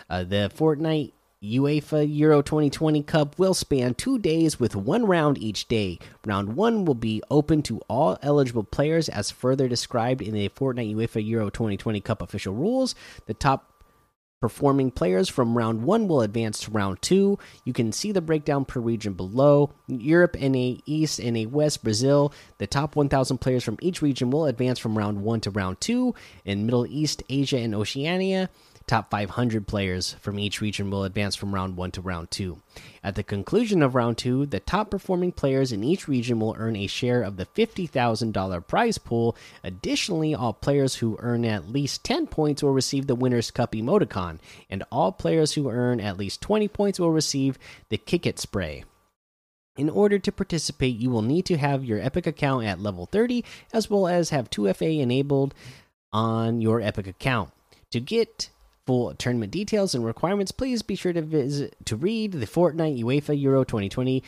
Uh, 0.10 0.24
the 0.24 0.50
Fortnite 0.56 1.12
UEFA 1.44 2.06
Euro 2.18 2.44
2020 2.44 3.02
Cup 3.02 3.40
will 3.40 3.56
span 3.56 3.96
two 3.96 4.20
days 4.20 4.60
with 4.60 4.76
one 4.76 5.08
round 5.08 5.40
each 5.40 5.68
day. 5.68 5.98
Round 6.24 6.56
one 6.56 6.86
will 6.86 6.94
be 6.94 7.24
open 7.32 7.64
to 7.64 7.82
all 7.88 8.20
eligible 8.22 8.64
players 8.64 9.10
as 9.10 9.32
further 9.32 9.68
described 9.68 10.22
in 10.22 10.36
the 10.36 10.50
Fortnite 10.50 10.94
UEFA 10.94 11.26
Euro 11.26 11.50
2020 11.50 12.00
Cup 12.02 12.22
official 12.22 12.54
rules. 12.54 12.94
The 13.26 13.34
top 13.34 13.72
performing 14.40 14.92
players 14.92 15.30
from 15.30 15.58
round 15.58 15.84
one 15.84 16.08
will 16.08 16.22
advance 16.22 16.60
to 16.60 16.72
round 16.72 17.02
two. 17.02 17.40
You 17.66 17.74
can 17.74 17.92
see 17.92 18.12
the 18.12 18.22
breakdown 18.22 18.64
per 18.64 18.80
region 18.80 19.14
below. 19.14 19.74
Europe, 19.88 20.36
NA 20.40 20.76
East, 20.86 21.20
NA 21.20 21.48
West, 21.50 21.84
Brazil. 21.84 22.32
The 22.60 22.68
top 22.68 22.96
1,000 22.96 23.40
players 23.40 23.64
from 23.64 23.78
each 23.82 24.04
region 24.04 24.30
will 24.30 24.46
advance 24.46 24.78
from 24.78 24.96
round 24.96 25.24
one 25.24 25.42
to 25.42 25.50
round 25.50 25.82
two. 25.82 26.14
In 26.46 26.68
Middle 26.68 26.86
East, 26.86 27.24
Asia, 27.30 27.58
and 27.58 27.74
Oceania, 27.74 28.52
Top 28.92 29.10
500 29.10 29.68
players 29.68 30.16
from 30.20 30.38
each 30.38 30.60
region 30.60 30.92
will 30.92 31.06
advance 31.06 31.34
from 31.38 31.56
round 31.56 31.78
1 31.78 31.92
to 31.92 32.02
round 32.02 32.30
2. 32.30 32.58
At 33.02 33.16
the 33.16 33.24
conclusion 33.24 33.82
of 33.82 33.96
round 33.96 34.18
2, 34.18 34.48
the 34.48 34.60
top 34.60 34.92
performing 34.92 35.32
players 35.32 35.72
in 35.72 35.82
each 35.82 36.10
region 36.10 36.42
will 36.42 36.58
earn 36.60 36.76
a 36.76 36.88
share 36.88 37.24
of 37.24 37.38
the 37.38 37.46
$50,000 37.46 38.68
prize 38.68 38.98
pool. 38.98 39.38
Additionally, 39.64 40.36
all 40.36 40.52
players 40.52 40.96
who 40.96 41.16
earn 41.22 41.46
at 41.46 41.70
least 41.70 42.04
10 42.04 42.28
points 42.28 42.62
will 42.62 42.74
receive 42.74 43.08
the 43.08 43.16
Winner's 43.16 43.50
Cup 43.50 43.72
emoticon, 43.72 44.40
and 44.70 44.84
all 44.92 45.14
players 45.14 45.54
who 45.54 45.70
earn 45.70 46.02
at 46.02 46.18
least 46.18 46.42
20 46.42 46.68
points 46.68 47.00
will 47.00 47.12
receive 47.12 47.58
the 47.88 47.98
Kick 47.98 48.26
It 48.26 48.40
Spray. 48.40 48.84
In 49.78 49.90
order 49.90 50.20
to 50.20 50.34
participate, 50.34 50.98
you 50.98 51.10
will 51.10 51.22
need 51.22 51.46
to 51.46 51.56
have 51.56 51.86
your 51.86 52.02
Epic 52.02 52.28
account 52.28 52.66
at 52.66 52.82
level 52.82 53.06
30, 53.06 53.46
as 53.72 53.90
well 53.90 54.10
as 54.10 54.32
have 54.32 54.50
2FA 54.50 55.00
enabled 55.00 55.54
on 56.12 56.60
your 56.60 56.82
Epic 56.82 57.08
account. 57.08 57.52
To 57.92 58.02
get 58.02 58.50
full 58.86 59.14
tournament 59.16 59.52
details 59.52 59.94
and 59.96 60.06
requirements, 60.06 60.52
please 60.52 60.82
be 60.82 60.96
sure 60.96 61.14
to 61.14 61.22
visit 61.22 61.76
to 61.86 61.96
read 61.96 62.34
the 62.34 62.48
Fortnite 62.48 63.02
UEFA 63.02 63.40
Euro 63.42 63.64
2020 63.64 64.24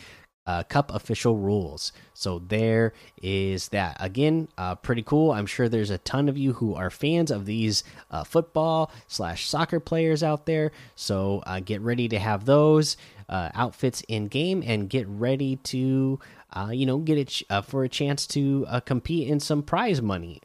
uh, 0.46 0.64
Cup 0.64 0.94
official 0.94 1.38
rules. 1.38 1.94
So 2.14 2.40
there 2.40 2.94
is 3.22 3.70
that. 3.70 3.98
Again, 4.00 4.50
uh, 4.58 4.76
pretty 4.76 5.04
cool. 5.04 5.32
I'm 5.32 5.46
sure 5.46 5.70
there's 5.70 5.90
a 5.90 5.98
ton 6.00 6.28
of 6.28 6.38
you 6.38 6.54
who 6.54 6.76
are 6.76 6.90
fans 6.90 7.32
of 7.32 7.46
these 7.46 7.84
uh, 8.12 8.24
football 8.24 8.92
slash 9.08 9.48
soccer 9.48 9.80
players 9.80 10.22
out 10.22 10.46
there. 10.46 10.72
So 10.96 11.44
uh, 11.46 11.62
get 11.62 11.82
ready 11.82 12.10
to 12.10 12.20
have 12.20 12.46
those 12.46 12.98
uh, 13.30 13.50
outfits 13.54 14.02
in 14.08 14.28
game 14.28 14.64
and 14.66 14.90
get 14.90 15.08
ready 15.08 15.58
to. 15.58 16.20
Uh, 16.56 16.70
you 16.72 16.86
know, 16.86 17.00
get 17.00 17.18
it 17.18 17.42
for 17.66 17.84
a 17.84 17.90
chance 17.90 18.28
to 18.28 18.68
compete 18.86 19.28
in 19.28 19.40
some 19.40 19.64
prize 19.64 20.02
money. 20.02 20.40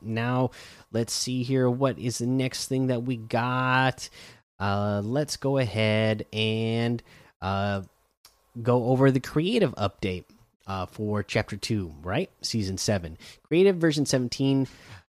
now, 0.00 0.50
Let's 0.90 1.12
see 1.12 1.42
here. 1.42 1.68
What 1.68 1.98
is 1.98 2.18
the 2.18 2.26
next 2.26 2.66
thing 2.68 2.86
that 2.86 3.02
we 3.02 3.16
got? 3.16 4.08
Uh, 4.58 5.02
let's 5.04 5.36
go 5.36 5.58
ahead 5.58 6.24
and 6.32 7.02
uh, 7.42 7.82
go 8.62 8.86
over 8.86 9.10
the 9.10 9.20
creative 9.20 9.74
update 9.74 10.24
uh, 10.66 10.86
for 10.86 11.22
chapter 11.22 11.56
2, 11.56 11.92
right? 12.02 12.30
Season 12.40 12.78
7. 12.78 13.18
Creative 13.46 13.76
version 13.76 14.06
17 14.06 14.66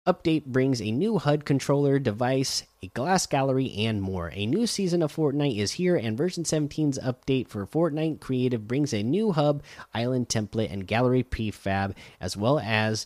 update 0.09 0.47
brings 0.47 0.81
a 0.81 0.91
new 0.91 1.19
HUD 1.19 1.45
controller 1.45 1.99
device, 1.99 2.63
a 2.83 2.87
glass 2.89 3.27
gallery, 3.27 3.75
and 3.77 4.01
more. 4.01 4.31
A 4.33 4.47
new 4.47 4.67
season 4.67 5.03
of 5.03 5.15
Fortnite 5.15 5.59
is 5.59 5.73
here, 5.73 5.97
and 5.97 6.17
version 6.17 6.45
17's 6.45 6.99
update 7.01 7.49
for 7.49 7.67
Fortnite 7.67 8.19
Creative 8.19 8.67
brings 8.67 8.95
a 8.95 9.03
new 9.03 9.33
hub, 9.33 9.63
island 9.93 10.31
template, 10.31 10.73
and 10.73 10.87
gallery 10.87 11.23
prefab, 11.23 11.95
as 12.23 12.39
well 12.39 12.59
as 12.59 13.05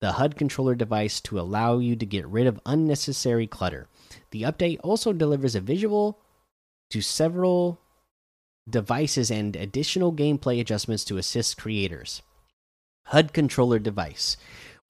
the 0.00 0.12
HUD 0.12 0.36
controller 0.36 0.76
device 0.76 1.20
to 1.22 1.40
allow 1.40 1.78
you 1.78 1.96
to 1.96 2.06
get 2.06 2.26
rid 2.28 2.46
of 2.46 2.60
unnecessary 2.64 3.48
clutter. 3.48 3.88
The 4.30 4.42
update 4.42 4.78
also 4.84 5.12
delivers 5.12 5.56
a 5.56 5.60
visual 5.60 6.20
to 6.90 7.00
several 7.02 7.80
devices 8.70 9.30
and 9.30 9.56
additional 9.56 10.12
gameplay 10.12 10.60
adjustments 10.60 11.04
to 11.06 11.16
assist 11.16 11.58
creators. 11.58 12.22
HUD 13.06 13.32
controller 13.32 13.78
device. 13.78 14.36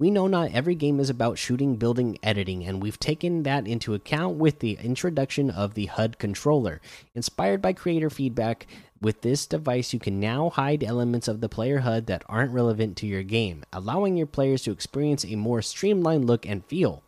We 0.00 0.12
know 0.12 0.28
not 0.28 0.52
every 0.52 0.76
game 0.76 1.00
is 1.00 1.10
about 1.10 1.38
shooting, 1.38 1.74
building, 1.74 2.18
editing, 2.22 2.64
and 2.64 2.80
we've 2.80 3.00
taken 3.00 3.42
that 3.42 3.66
into 3.66 3.94
account 3.94 4.36
with 4.36 4.60
the 4.60 4.78
introduction 4.80 5.50
of 5.50 5.74
the 5.74 5.86
HUD 5.86 6.20
controller. 6.20 6.80
Inspired 7.16 7.60
by 7.60 7.72
creator 7.72 8.08
feedback, 8.08 8.68
with 9.00 9.22
this 9.22 9.44
device 9.44 9.92
you 9.92 9.98
can 9.98 10.20
now 10.20 10.50
hide 10.50 10.84
elements 10.84 11.26
of 11.26 11.40
the 11.40 11.48
player 11.48 11.80
HUD 11.80 12.06
that 12.06 12.22
aren't 12.28 12.52
relevant 12.52 12.96
to 12.98 13.08
your 13.08 13.24
game, 13.24 13.64
allowing 13.72 14.16
your 14.16 14.28
players 14.28 14.62
to 14.62 14.70
experience 14.70 15.24
a 15.24 15.34
more 15.34 15.62
streamlined 15.62 16.26
look 16.26 16.46
and 16.46 16.64
feel. 16.66 17.02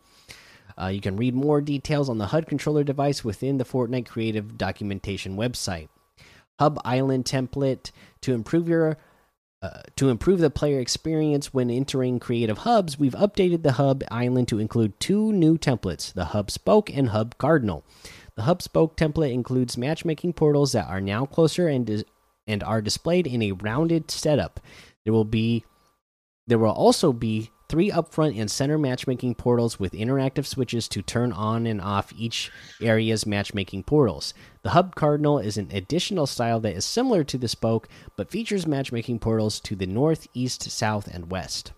Uh, 0.77 0.87
you 0.87 0.99
can 0.99 1.15
read 1.15 1.33
more 1.33 1.61
details 1.61 2.09
on 2.09 2.17
the 2.17 2.27
HUD 2.27 2.45
controller 2.45 2.83
device 2.83 3.23
within 3.23 3.57
the 3.57 3.63
Fortnite 3.63 4.07
Creative 4.07 4.57
documentation 4.57 5.37
website. 5.37 5.87
Hub 6.59 6.77
Island 6.83 7.23
template 7.23 7.91
to 8.19 8.33
improve 8.33 8.67
your 8.67 8.97
uh, 9.61 9.81
to 9.95 10.09
improve 10.09 10.39
the 10.39 10.49
player 10.49 10.79
experience 10.79 11.53
when 11.53 11.69
entering 11.69 12.19
creative 12.19 12.59
hubs, 12.59 12.97
we've 12.97 13.13
updated 13.13 13.61
the 13.61 13.73
hub 13.73 14.03
island 14.09 14.47
to 14.47 14.59
include 14.59 14.99
two 14.99 15.31
new 15.31 15.57
templates 15.57 16.11
the 16.11 16.25
hub 16.25 16.49
spoke 16.49 16.89
and 16.89 17.09
hub 17.09 17.37
cardinal. 17.37 17.83
The 18.35 18.43
hub 18.43 18.61
spoke 18.61 18.97
template 18.97 19.33
includes 19.33 19.77
matchmaking 19.77 20.33
portals 20.33 20.71
that 20.71 20.87
are 20.87 21.01
now 21.01 21.25
closer 21.25 21.67
and 21.67 22.03
and 22.47 22.63
are 22.63 22.81
displayed 22.81 23.27
in 23.27 23.43
a 23.43 23.51
rounded 23.51 24.09
setup. 24.09 24.59
There 25.03 25.13
will 25.13 25.25
be 25.25 25.63
there 26.47 26.57
will 26.57 26.71
also 26.71 27.13
be 27.13 27.51
three 27.71 27.89
upfront 27.89 28.37
and 28.37 28.51
center 28.51 28.77
matchmaking 28.77 29.33
portals 29.33 29.79
with 29.79 29.93
interactive 29.93 30.45
switches 30.45 30.89
to 30.89 31.01
turn 31.01 31.31
on 31.31 31.65
and 31.65 31.79
off 31.79 32.11
each 32.17 32.51
area's 32.81 33.25
matchmaking 33.25 33.81
portals. 33.81 34.33
The 34.61 34.71
Hub 34.71 34.93
Cardinal 34.93 35.39
is 35.39 35.57
an 35.57 35.69
additional 35.71 36.27
style 36.27 36.59
that 36.59 36.75
is 36.75 36.83
similar 36.83 37.23
to 37.23 37.37
the 37.37 37.47
Spoke, 37.47 37.87
but 38.17 38.29
features 38.29 38.67
matchmaking 38.67 39.19
portals 39.19 39.61
to 39.61 39.77
the 39.77 39.85
north, 39.85 40.27
east, 40.33 40.69
south, 40.69 41.07
and 41.07 41.31
west. 41.31 41.71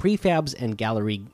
Prefabs 0.00 0.52
and 0.60 0.76
gallery 0.76 1.28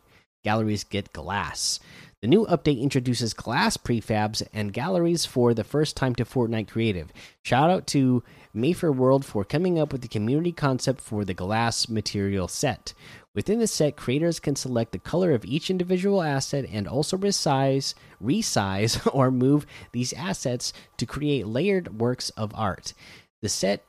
galleries 0.45 0.85
get 0.85 1.15
glass. 1.15 1.81
The 2.21 2.29
new 2.29 2.47
update 2.47 2.81
introduces 2.81 3.35
glass 3.35 3.77
prefabs 3.77 4.43
and 4.53 4.73
galleries 4.73 5.27
for 5.27 5.53
the 5.53 5.65
first 5.65 5.97
time 5.97 6.15
to 6.17 6.25
Fortnite 6.25 6.69
Creative. 6.69 7.11
Shout 7.43 7.71
out 7.71 7.87
to 7.89 8.23
Mayfair 8.55 8.93
World 8.93 9.25
for 9.27 9.45
coming 9.45 9.79
up 9.79 9.93
with 9.93 10.01
the 10.01 10.09
community 10.09 10.53
concept 10.53 11.01
for 11.01 11.25
the 11.25 11.35
glass 11.35 11.89
material 11.89 12.49
set. 12.49 12.95
Within 13.35 13.59
the 13.59 13.67
set, 13.67 13.97
creators 13.97 14.39
can 14.39 14.55
select 14.55 14.93
the 14.93 14.99
color 14.99 15.33
of 15.33 15.45
each 15.45 15.69
individual 15.69 16.23
asset 16.23 16.67
and 16.71 16.87
also 16.87 17.17
resize, 17.17 17.95
resize, 18.23 19.09
or 19.15 19.31
move 19.31 19.67
these 19.93 20.13
assets 20.13 20.73
to 20.99 21.07
create 21.07 21.47
layered 21.47 21.99
works 22.01 22.31
of 22.31 22.53
art. 22.55 22.95
The 23.43 23.49
set 23.49 23.85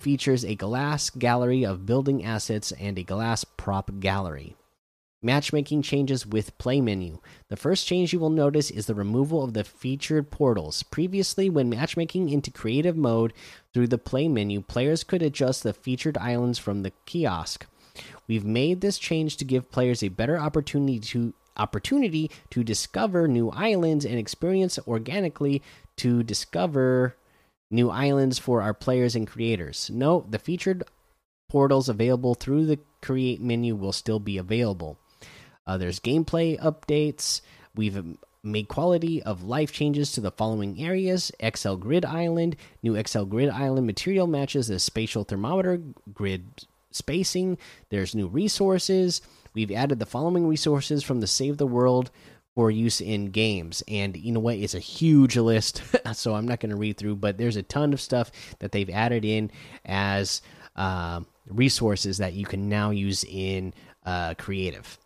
features 0.00 0.44
a 0.44 0.56
glass 0.56 1.10
gallery 1.10 1.64
of 1.64 1.86
building 1.86 2.24
assets 2.24 2.72
and 2.72 2.98
a 2.98 3.04
glass 3.04 3.44
prop 3.44 4.00
gallery. 4.00 4.56
Matchmaking 5.24 5.82
changes 5.82 6.26
with 6.26 6.58
play 6.58 6.80
menu. 6.80 7.20
The 7.48 7.56
first 7.56 7.86
change 7.86 8.12
you 8.12 8.18
will 8.18 8.30
notice 8.30 8.72
is 8.72 8.86
the 8.86 8.94
removal 8.96 9.44
of 9.44 9.54
the 9.54 9.62
featured 9.62 10.32
portals. 10.32 10.82
Previously, 10.82 11.48
when 11.48 11.70
matchmaking 11.70 12.28
into 12.30 12.50
creative 12.50 12.96
mode 12.96 13.32
through 13.72 13.86
the 13.86 13.98
play 13.98 14.26
menu, 14.26 14.60
players 14.60 15.04
could 15.04 15.22
adjust 15.22 15.62
the 15.62 15.72
featured 15.72 16.18
islands 16.18 16.58
from 16.58 16.82
the 16.82 16.90
kiosk. 17.06 17.66
We've 18.26 18.44
made 18.44 18.80
this 18.80 18.98
change 18.98 19.36
to 19.38 19.44
give 19.44 19.70
players 19.70 20.02
a 20.02 20.08
better 20.08 20.38
opportunity 20.38 20.98
to 21.00 21.34
opportunity 21.56 22.30
to 22.50 22.64
discover 22.64 23.28
new 23.28 23.50
islands 23.50 24.04
and 24.04 24.18
experience 24.18 24.78
organically 24.86 25.62
to 25.96 26.22
discover 26.22 27.16
new 27.70 27.90
islands 27.90 28.38
for 28.38 28.62
our 28.62 28.74
players 28.74 29.14
and 29.14 29.26
creators. 29.26 29.90
Note 29.92 30.30
the 30.30 30.38
featured 30.38 30.84
portals 31.48 31.88
available 31.88 32.34
through 32.34 32.66
the 32.66 32.78
create 33.02 33.40
menu 33.40 33.74
will 33.74 33.92
still 33.92 34.18
be 34.18 34.38
available. 34.38 34.98
Uh, 35.66 35.76
there's 35.76 36.00
gameplay 36.00 36.58
updates. 36.60 37.40
We've 37.74 38.16
made 38.42 38.68
quality 38.68 39.22
of 39.22 39.44
life 39.44 39.72
changes 39.72 40.12
to 40.12 40.20
the 40.20 40.32
following 40.32 40.82
areas 40.82 41.30
XL 41.54 41.74
Grid 41.74 42.04
Island. 42.04 42.56
New 42.82 43.00
XL 43.02 43.24
Grid 43.24 43.50
Island 43.50 43.86
material 43.86 44.26
matches 44.26 44.68
the 44.68 44.78
spatial 44.78 45.24
thermometer 45.24 45.80
grid 46.12 46.44
spacing. 46.94 47.58
There's 47.90 48.14
new 48.14 48.28
resources. 48.28 49.20
We've 49.54 49.70
added 49.70 49.98
the 49.98 50.06
following 50.06 50.46
resources 50.46 51.02
from 51.02 51.20
the 51.20 51.26
Save 51.26 51.58
the 51.58 51.66
World 51.66 52.10
for 52.54 52.70
use 52.70 53.00
in 53.00 53.30
games. 53.30 53.82
And 53.88 54.16
you 54.16 54.32
know 54.32 54.40
what? 54.40 54.56
It's 54.56 54.74
a 54.74 54.80
huge 54.80 55.36
list, 55.36 55.82
so 56.12 56.34
I'm 56.34 56.46
not 56.46 56.60
going 56.60 56.70
to 56.70 56.76
read 56.76 56.96
through, 56.96 57.16
but 57.16 57.38
there's 57.38 57.56
a 57.56 57.62
ton 57.62 57.92
of 57.92 58.00
stuff 58.00 58.30
that 58.58 58.72
they've 58.72 58.90
added 58.90 59.24
in 59.24 59.50
as 59.84 60.42
uh, 60.76 61.20
resources 61.48 62.18
that 62.18 62.34
you 62.34 62.44
can 62.44 62.68
now 62.68 62.90
use 62.90 63.24
in 63.24 63.72
uh, 64.04 64.34
creative. 64.34 64.98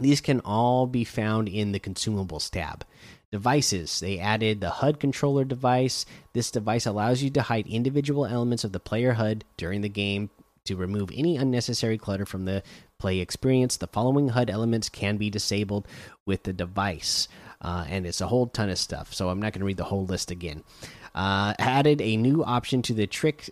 These 0.00 0.20
can 0.20 0.40
all 0.40 0.86
be 0.86 1.04
found 1.04 1.48
in 1.48 1.72
the 1.72 1.80
consumables 1.80 2.50
tab. 2.50 2.84
Devices. 3.30 3.98
They 4.00 4.18
added 4.18 4.60
the 4.60 4.70
HUD 4.70 5.00
controller 5.00 5.44
device. 5.44 6.06
This 6.34 6.52
device 6.52 6.86
allows 6.86 7.22
you 7.22 7.30
to 7.30 7.42
hide 7.42 7.66
individual 7.66 8.26
elements 8.26 8.62
of 8.62 8.72
the 8.72 8.80
player 8.80 9.14
HUD 9.14 9.44
during 9.56 9.80
the 9.80 9.88
game 9.88 10.30
to 10.64 10.76
remove 10.76 11.10
any 11.14 11.36
unnecessary 11.36 11.98
clutter 11.98 12.24
from 12.24 12.46
the 12.46 12.62
play 12.98 13.18
experience. 13.18 13.76
The 13.76 13.86
following 13.86 14.30
HUD 14.30 14.48
elements 14.48 14.88
can 14.88 15.18
be 15.18 15.28
disabled 15.28 15.86
with 16.24 16.44
the 16.44 16.52
device. 16.52 17.28
Uh, 17.60 17.84
and 17.88 18.06
it's 18.06 18.20
a 18.20 18.26
whole 18.26 18.46
ton 18.46 18.70
of 18.70 18.78
stuff, 18.78 19.12
so 19.12 19.28
I'm 19.28 19.40
not 19.40 19.52
going 19.52 19.60
to 19.60 19.66
read 19.66 19.76
the 19.76 19.84
whole 19.84 20.06
list 20.06 20.30
again. 20.30 20.64
Uh, 21.14 21.54
added 21.58 22.00
a 22.00 22.16
new 22.16 22.42
option 22.44 22.82
to 22.82 22.94
the 22.94 23.06
trick 23.06 23.50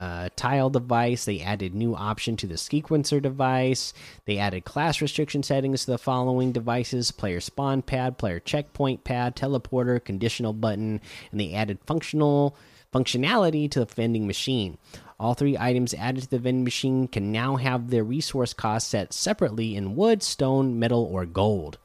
uh, 0.00 0.30
tile 0.34 0.70
device. 0.70 1.24
They 1.24 1.40
added 1.40 1.74
new 1.74 1.94
option 1.94 2.36
to 2.38 2.46
the 2.46 2.54
sequencer 2.54 3.20
device. 3.20 3.92
They 4.24 4.38
added 4.38 4.64
class 4.64 5.02
restriction 5.02 5.42
settings 5.42 5.84
to 5.84 5.92
the 5.92 5.98
following 5.98 6.52
devices: 6.52 7.10
player 7.10 7.40
spawn 7.40 7.82
pad, 7.82 8.16
player 8.16 8.40
checkpoint 8.40 9.04
pad, 9.04 9.36
teleporter, 9.36 10.02
conditional 10.02 10.54
button, 10.54 11.00
and 11.30 11.40
they 11.40 11.52
added 11.52 11.78
functional 11.86 12.56
functionality 12.94 13.70
to 13.70 13.80
the 13.80 13.86
vending 13.86 14.26
machine. 14.26 14.78
All 15.20 15.34
three 15.34 15.58
items 15.58 15.92
added 15.92 16.22
to 16.22 16.30
the 16.30 16.38
vending 16.38 16.64
machine 16.64 17.06
can 17.06 17.30
now 17.30 17.56
have 17.56 17.90
their 17.90 18.02
resource 18.02 18.54
cost 18.54 18.88
set 18.88 19.12
separately 19.12 19.76
in 19.76 19.94
wood, 19.94 20.22
stone, 20.22 20.78
metal, 20.78 21.04
or 21.12 21.26
gold. 21.26 21.76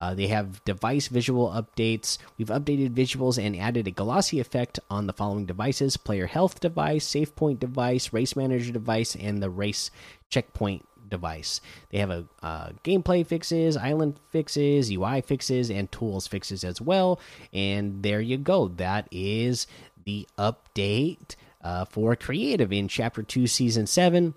Uh, 0.00 0.14
they 0.14 0.28
have 0.28 0.64
device 0.64 1.08
visual 1.08 1.48
updates. 1.50 2.16
We've 2.38 2.48
updated 2.48 2.94
visuals 2.94 3.36
and 3.36 3.54
added 3.54 3.86
a 3.86 3.90
glossy 3.90 4.40
effect 4.40 4.80
on 4.88 5.06
the 5.06 5.12
following 5.12 5.44
devices 5.44 5.98
player 5.98 6.26
health 6.26 6.60
device, 6.60 7.06
save 7.06 7.36
point 7.36 7.60
device, 7.60 8.10
race 8.10 8.34
manager 8.34 8.72
device, 8.72 9.14
and 9.16 9.42
the 9.42 9.50
race 9.50 9.90
checkpoint 10.30 10.88
device. 11.10 11.60
They 11.90 11.98
have 11.98 12.10
a 12.10 12.24
uh, 12.42 12.70
gameplay 12.82 13.26
fixes, 13.26 13.76
island 13.76 14.18
fixes, 14.30 14.90
UI 14.90 15.20
fixes, 15.20 15.70
and 15.70 15.92
tools 15.92 16.26
fixes 16.26 16.64
as 16.64 16.80
well. 16.80 17.20
And 17.52 18.02
there 18.02 18.22
you 18.22 18.38
go. 18.38 18.68
That 18.68 19.08
is 19.12 19.66
the 20.04 20.26
update 20.38 21.36
uh, 21.62 21.84
for 21.84 22.16
creative 22.16 22.72
in 22.72 22.88
chapter 22.88 23.22
2 23.22 23.46
season 23.46 23.86
7 23.86 24.34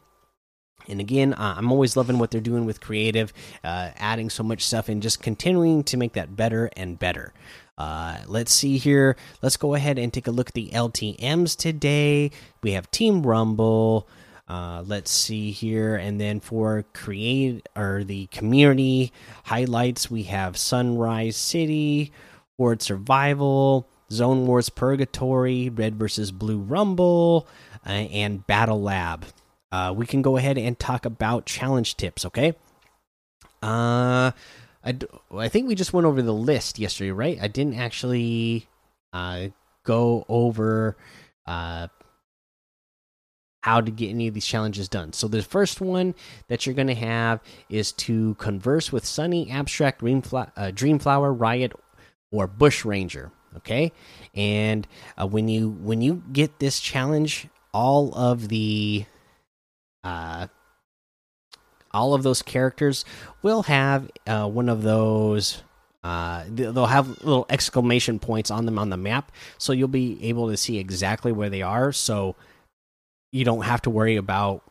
and 0.87 0.99
again 0.99 1.33
i'm 1.37 1.71
always 1.71 1.97
loving 1.97 2.19
what 2.19 2.31
they're 2.31 2.41
doing 2.41 2.65
with 2.65 2.81
creative 2.81 3.33
uh, 3.63 3.89
adding 3.97 4.29
so 4.29 4.43
much 4.43 4.63
stuff 4.63 4.89
and 4.89 5.01
just 5.01 5.21
continuing 5.21 5.83
to 5.83 5.97
make 5.97 6.13
that 6.13 6.35
better 6.35 6.69
and 6.75 6.99
better. 6.99 7.33
Uh, 7.77 8.19
let's 8.27 8.53
see 8.53 8.77
here. 8.77 9.15
Let's 9.41 9.57
go 9.57 9.73
ahead 9.73 9.97
and 9.99 10.13
take 10.13 10.27
a 10.27 10.31
look 10.31 10.49
at 10.49 10.53
the 10.53 10.69
ltms 10.69 11.57
today. 11.57 12.31
We 12.63 12.71
have 12.71 12.89
team 12.91 13.23
rumble. 13.23 14.07
Uh, 14.47 14.83
let's 14.85 15.11
see 15.11 15.51
here. 15.51 15.95
And 15.95 16.21
then 16.21 16.39
for 16.39 16.85
create 16.93 17.67
or 17.75 18.03
the 18.03 18.27
community 18.27 19.11
highlights 19.45 20.09
we 20.09 20.23
have 20.23 20.55
sunrise 20.55 21.35
city 21.35 22.11
horde 22.57 22.81
survival 22.81 23.89
Zone 24.11 24.45
Wars 24.45 24.69
Purgatory, 24.69 25.69
Red 25.69 25.95
versus 25.95 26.31
Blue 26.31 26.59
Rumble, 26.59 27.47
uh, 27.85 27.89
and 27.89 28.45
Battle 28.45 28.81
Lab. 28.81 29.25
Uh, 29.71 29.93
we 29.95 30.05
can 30.05 30.21
go 30.21 30.37
ahead 30.37 30.57
and 30.57 30.77
talk 30.79 31.05
about 31.05 31.45
challenge 31.45 31.97
tips, 31.97 32.25
okay? 32.25 32.53
Uh, 33.61 34.31
I, 34.83 34.97
I 35.35 35.49
think 35.49 35.67
we 35.67 35.75
just 35.75 35.93
went 35.93 36.05
over 36.05 36.21
the 36.21 36.33
list 36.33 36.79
yesterday, 36.79 37.11
right? 37.11 37.37
I 37.41 37.47
didn't 37.47 37.75
actually 37.75 38.67
uh, 39.11 39.47
go 39.83 40.25
over 40.29 40.95
uh, 41.47 41.87
how 43.61 43.81
to 43.81 43.89
get 43.89 44.11
any 44.11 44.27
of 44.27 44.35
these 44.35 44.45
challenges 44.45 44.87
done. 44.87 45.11
So 45.11 45.27
the 45.27 45.41
first 45.41 45.81
one 45.81 46.13
that 46.47 46.65
you're 46.65 46.75
going 46.75 46.87
to 46.87 46.93
have 46.93 47.41
is 47.67 47.91
to 47.93 48.35
converse 48.35 48.91
with 48.91 49.05
Sunny, 49.05 49.47
Abstrakt, 49.47 50.51
uh, 50.55 50.71
Dreamflower, 50.71 51.33
Riot, 51.37 51.73
or 52.31 52.45
Bush 52.45 52.85
Ranger 52.85 53.31
okay? 53.57 53.91
And 54.33 54.87
uh, 55.17 55.27
when 55.27 55.47
you 55.47 55.69
when 55.69 56.01
you 56.01 56.23
get 56.31 56.59
this 56.59 56.79
challenge 56.79 57.47
all 57.75 58.15
of 58.15 58.47
the 58.47 59.03
uh 60.05 60.47
all 61.91 62.13
of 62.13 62.23
those 62.23 62.41
characters 62.41 63.03
will 63.41 63.63
have 63.63 64.09
uh, 64.27 64.47
one 64.47 64.69
of 64.69 64.81
those 64.81 65.61
uh, 66.03 66.43
they'll 66.49 66.85
have 66.85 67.07
little 67.23 67.47
exclamation 67.49 68.19
points 68.19 68.51
on 68.51 68.65
them 68.65 68.77
on 68.77 68.89
the 68.89 68.97
map 68.97 69.31
so 69.57 69.73
you'll 69.73 69.87
be 69.87 70.23
able 70.23 70.49
to 70.49 70.55
see 70.55 70.77
exactly 70.77 71.31
where 71.31 71.49
they 71.49 71.61
are 71.61 71.91
so 71.91 72.35
you 73.31 73.43
don't 73.43 73.63
have 73.63 73.81
to 73.81 73.89
worry 73.89 74.15
about 74.15 74.61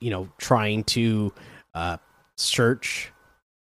you 0.00 0.10
know 0.10 0.28
trying 0.38 0.84
to 0.84 1.32
uh, 1.74 1.96
search 2.36 3.12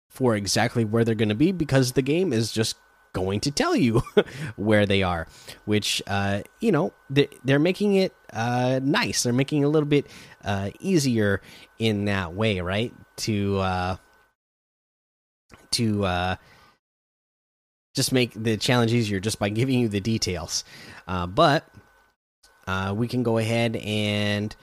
for 0.09 0.35
exactly 0.35 0.83
where 0.83 1.03
they're 1.03 1.15
going 1.15 1.29
to 1.29 1.35
be 1.35 1.51
because 1.51 1.93
the 1.93 2.01
game 2.01 2.33
is 2.33 2.51
just 2.51 2.75
going 3.13 3.39
to 3.41 3.51
tell 3.51 3.75
you 3.75 4.01
where 4.55 4.85
they 4.85 5.03
are 5.03 5.27
which 5.65 6.01
uh 6.07 6.41
you 6.59 6.71
know 6.71 6.93
they're, 7.09 7.59
making 7.59 7.95
it 7.95 8.13
uh 8.33 8.79
nice. 8.81 9.23
They're 9.23 9.33
making 9.33 9.63
it 9.63 9.65
a 9.65 9.69
little 9.69 9.87
bit 9.87 10.07
uh 10.43 10.71
easier 10.79 11.41
in 11.77 12.05
that 12.05 12.33
way 12.33 12.61
right? 12.61 12.93
To 13.17 13.57
uh 13.59 13.95
to 15.71 16.05
uh 16.05 16.35
just 17.95 18.13
make 18.13 18.31
the 18.33 18.55
challenge 18.57 18.93
easier 18.93 19.19
just 19.19 19.39
by 19.39 19.49
giving 19.49 19.79
you 19.79 19.89
the 19.89 19.99
details. 19.99 20.63
Uh 21.07 21.27
but 21.27 21.67
uh 22.67 22.93
we 22.95 23.07
can 23.07 23.23
go 23.23 23.37
ahead 23.37 23.75
and 23.75 24.55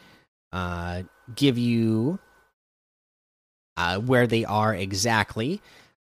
uh 0.52 1.02
give 1.34 1.58
you 1.58 2.18
uh 3.76 3.98
where 3.98 4.26
they 4.26 4.44
are 4.46 4.74
exactly 4.74 5.60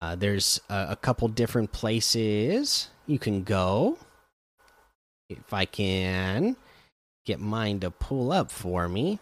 uh, 0.03 0.17
there's 0.17 0.61
a, 0.69 0.89
a, 0.91 0.97
couple 0.97 1.29
different 1.29 1.71
places 1.71 2.89
you 3.07 3.21
can 3.21 3.45
go. 3.45 3.97
If 5.31 5.55
I 5.55 5.65
can 5.65 6.57
get 7.25 7.39
mine 7.39 7.79
to 7.81 7.91
pull 7.93 8.33
up 8.33 8.51
for 8.51 8.89
me. 8.89 9.21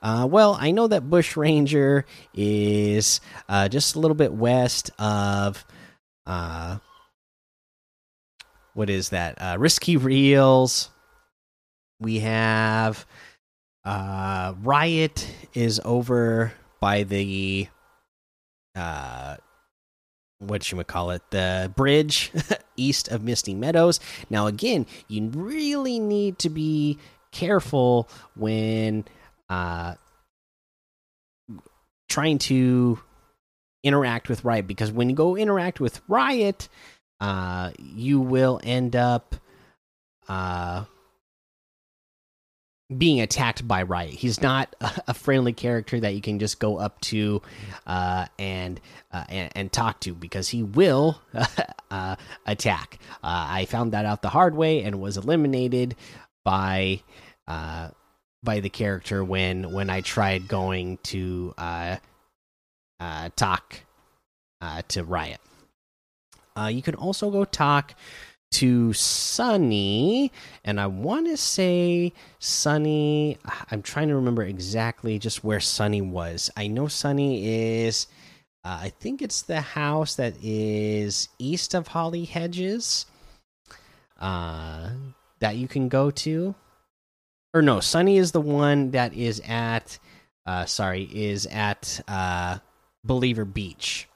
Uh, 0.00 0.28
well, 0.30 0.56
I 0.60 0.70
know 0.70 0.86
that 0.86 1.10
Bush 1.10 1.36
Ranger 1.36 2.06
is 2.34 3.20
uh, 3.48 3.66
just 3.68 3.96
a 3.96 3.98
little 3.98 4.14
bit 4.14 4.32
west 4.32 4.92
of. 4.96 5.66
Uh, 6.24 6.78
what 8.74 8.88
is 8.88 9.08
that? 9.08 9.42
Uh, 9.42 9.56
Risky 9.58 9.96
Reels. 9.96 10.90
We 11.98 12.20
have. 12.20 13.04
Uh, 13.84 14.54
Riot 14.62 15.28
is 15.52 15.80
over 15.84 16.52
by 16.78 17.02
the 17.02 17.66
uh 18.76 19.36
what 20.38 20.70
you 20.70 20.76
would 20.76 20.86
call 20.86 21.10
it? 21.12 21.22
The 21.30 21.72
bridge 21.74 22.30
east 22.76 23.08
of 23.08 23.22
misty 23.24 23.54
meadows. 23.54 24.00
Now 24.30 24.46
again 24.46 24.86
you 25.08 25.28
really 25.28 25.98
need 25.98 26.38
to 26.40 26.50
be 26.50 26.98
careful 27.32 28.08
when 28.34 29.04
uh 29.48 29.94
trying 32.08 32.38
to 32.38 32.98
interact 33.82 34.28
with 34.28 34.44
riot 34.44 34.66
because 34.66 34.90
when 34.90 35.08
you 35.08 35.14
go 35.14 35.36
interact 35.36 35.80
with 35.80 36.00
riot 36.08 36.68
uh 37.20 37.70
you 37.78 38.20
will 38.20 38.60
end 38.64 38.96
up 38.96 39.36
uh 40.28 40.84
being 42.94 43.20
attacked 43.20 43.66
by 43.66 43.82
Riot. 43.82 44.14
He's 44.14 44.40
not 44.40 44.74
a 44.80 45.14
friendly 45.14 45.52
character 45.52 45.98
that 45.98 46.14
you 46.14 46.20
can 46.20 46.38
just 46.38 46.60
go 46.60 46.78
up 46.78 47.00
to 47.02 47.42
uh, 47.86 48.26
and, 48.38 48.80
uh, 49.12 49.24
and, 49.28 49.52
and 49.56 49.72
talk 49.72 50.00
to 50.00 50.14
because 50.14 50.48
he 50.48 50.62
will 50.62 51.20
uh, 51.90 52.16
attack. 52.46 52.98
Uh, 53.24 53.46
I 53.48 53.64
found 53.64 53.92
that 53.92 54.04
out 54.04 54.22
the 54.22 54.28
hard 54.28 54.54
way 54.54 54.82
and 54.82 55.00
was 55.00 55.16
eliminated 55.16 55.96
by 56.44 57.00
uh, 57.48 57.88
by 58.42 58.60
the 58.60 58.68
character 58.68 59.24
when 59.24 59.72
when 59.72 59.90
I 59.90 60.00
tried 60.00 60.46
going 60.46 60.98
to 61.04 61.54
uh, 61.58 61.96
talk 63.34 63.80
to 64.88 65.04
Riot. 65.04 65.40
you 66.68 66.82
can 66.82 66.94
also 66.94 67.30
go 67.30 67.44
talk 67.44 67.94
to 68.52 68.92
Sunny, 68.92 70.32
and 70.64 70.80
I 70.80 70.86
want 70.86 71.26
to 71.26 71.36
say 71.36 72.12
Sunny. 72.38 73.38
I'm 73.70 73.82
trying 73.82 74.08
to 74.08 74.16
remember 74.16 74.42
exactly 74.42 75.18
just 75.18 75.44
where 75.44 75.60
Sunny 75.60 76.00
was. 76.00 76.50
I 76.56 76.66
know 76.66 76.88
Sunny 76.88 77.76
is. 77.84 78.06
Uh, 78.64 78.78
I 78.82 78.88
think 78.88 79.22
it's 79.22 79.42
the 79.42 79.60
house 79.60 80.16
that 80.16 80.34
is 80.42 81.28
east 81.38 81.74
of 81.74 81.88
Holly 81.88 82.24
Hedges. 82.24 83.06
Uh, 84.20 84.90
that 85.40 85.56
you 85.56 85.68
can 85.68 85.88
go 85.88 86.10
to, 86.10 86.54
or 87.52 87.60
no, 87.60 87.80
Sunny 87.80 88.16
is 88.16 88.32
the 88.32 88.40
one 88.40 88.92
that 88.92 89.12
is 89.14 89.42
at. 89.46 89.98
Uh, 90.46 90.64
sorry, 90.64 91.02
is 91.12 91.46
at 91.46 92.00
uh, 92.08 92.58
Believer 93.04 93.44
Beach. 93.44 94.08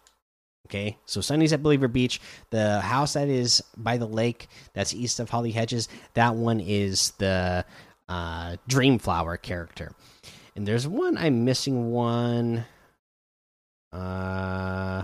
Okay, 0.71 0.97
so 1.05 1.21
Sunny's 1.21 1.53
at 1.53 1.65
Believer 1.65 1.89
Beach. 1.89 2.21
The 2.51 2.81
house 2.81 3.15
that 3.15 3.27
is 3.27 3.61
by 3.77 3.97
the 3.97 4.07
lake, 4.07 4.47
that's 4.73 4.95
east 4.95 5.19
of 5.19 5.29
Holly 5.29 5.51
Hedges, 5.51 5.89
that 6.15 6.37
one 6.37 6.61
is 6.61 7.11
the 7.19 7.65
uh, 8.09 8.57
Dreamflower 8.69 9.43
character. 9.43 9.91
And 10.55 10.69
there's 10.69 10.87
one 10.87 11.19
I'm 11.19 11.45
missing. 11.45 11.91
One. 11.91 12.67
Uh, 13.93 15.03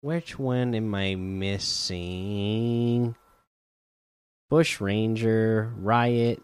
which 0.00 0.38
one 0.38 0.76
am 0.76 0.94
I 0.94 1.16
missing? 1.16 3.16
Bush 4.48 4.80
Ranger, 4.80 5.72
Riot. 5.76 6.40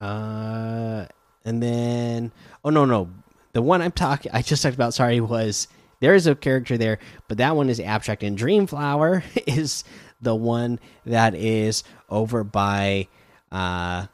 Uh 0.00 1.06
and 1.44 1.62
then 1.62 2.32
oh 2.64 2.70
no 2.70 2.84
no. 2.84 3.10
The 3.52 3.62
one 3.62 3.82
i'm 3.82 3.92
talking 3.92 4.32
i 4.32 4.40
just 4.42 4.62
talked 4.62 4.74
about 4.74 4.94
sorry 4.94 5.20
was 5.20 5.68
there 6.00 6.14
is 6.14 6.26
a 6.26 6.34
character 6.34 6.78
there 6.78 6.98
but 7.28 7.38
that 7.38 7.54
one 7.56 7.68
is 7.68 7.78
abstrakt. 7.80 8.26
And 8.26 8.38
dreamflower 8.38 9.22
is 9.46 9.84
the 10.20 10.34
one 10.34 10.78
that 11.04 11.34
is 11.34 11.84
over 12.08 12.44
by 12.44 13.08
uh 13.50 14.06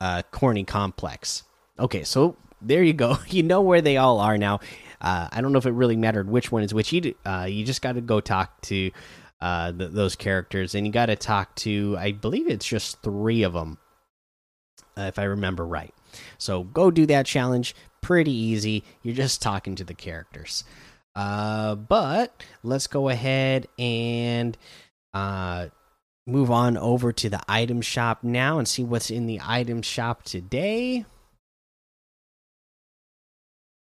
uh 0.00 0.22
corny 0.30 0.64
complex. 0.64 1.44
Okay 1.78 2.02
so 2.04 2.36
there 2.60 2.82
you 2.82 2.92
go. 2.92 3.18
You 3.28 3.42
know 3.42 3.60
where 3.60 3.80
they 3.80 3.96
all 3.96 4.20
are 4.20 4.38
now. 4.38 4.60
Uh 5.00 5.28
i 5.30 5.40
don't 5.40 5.52
know 5.52 5.58
if 5.58 5.66
it 5.66 5.72
really 5.72 5.96
mattered 5.96 6.28
which 6.28 6.50
one 6.50 6.62
is 6.62 6.74
which. 6.74 6.92
You 6.92 7.14
uh 7.24 7.46
you 7.48 7.64
just 7.64 7.82
got 7.82 7.92
to 7.92 8.00
go 8.00 8.20
talk 8.20 8.60
to 8.62 8.90
uh 9.40 9.72
those 9.74 10.14
characters 10.16 10.74
and 10.74 10.86
you 10.86 10.92
got 10.92 11.06
to 11.06 11.16
talk 11.16 11.54
to 11.56 11.96
i 11.98 12.12
believe 12.12 12.46
it's 12.48 12.64
just 12.64 13.02
three 13.02 13.42
of 13.42 13.52
them 13.52 13.76
if 14.96 15.18
i 15.18 15.24
remember 15.24 15.66
right 15.66 15.92
so 16.38 16.64
go 16.64 16.90
do 16.90 17.06
that 17.06 17.26
challenge. 17.26 17.74
Pretty 18.00 18.32
easy. 18.32 18.84
You're 19.02 19.14
just 19.14 19.42
talking 19.42 19.74
to 19.76 19.84
the 19.84 19.94
characters. 19.94 20.64
Uh, 21.14 21.74
but 21.74 22.42
let's 22.62 22.86
go 22.86 23.08
ahead 23.08 23.66
and 23.78 24.56
uh, 25.12 25.68
move 26.26 26.50
on 26.50 26.76
over 26.76 27.12
to 27.12 27.28
the 27.28 27.40
item 27.48 27.80
shop 27.80 28.22
now 28.22 28.58
and 28.58 28.66
see 28.66 28.82
what's 28.82 29.10
in 29.10 29.26
the 29.26 29.40
item 29.42 29.82
shop 29.82 30.22
today. 30.22 31.04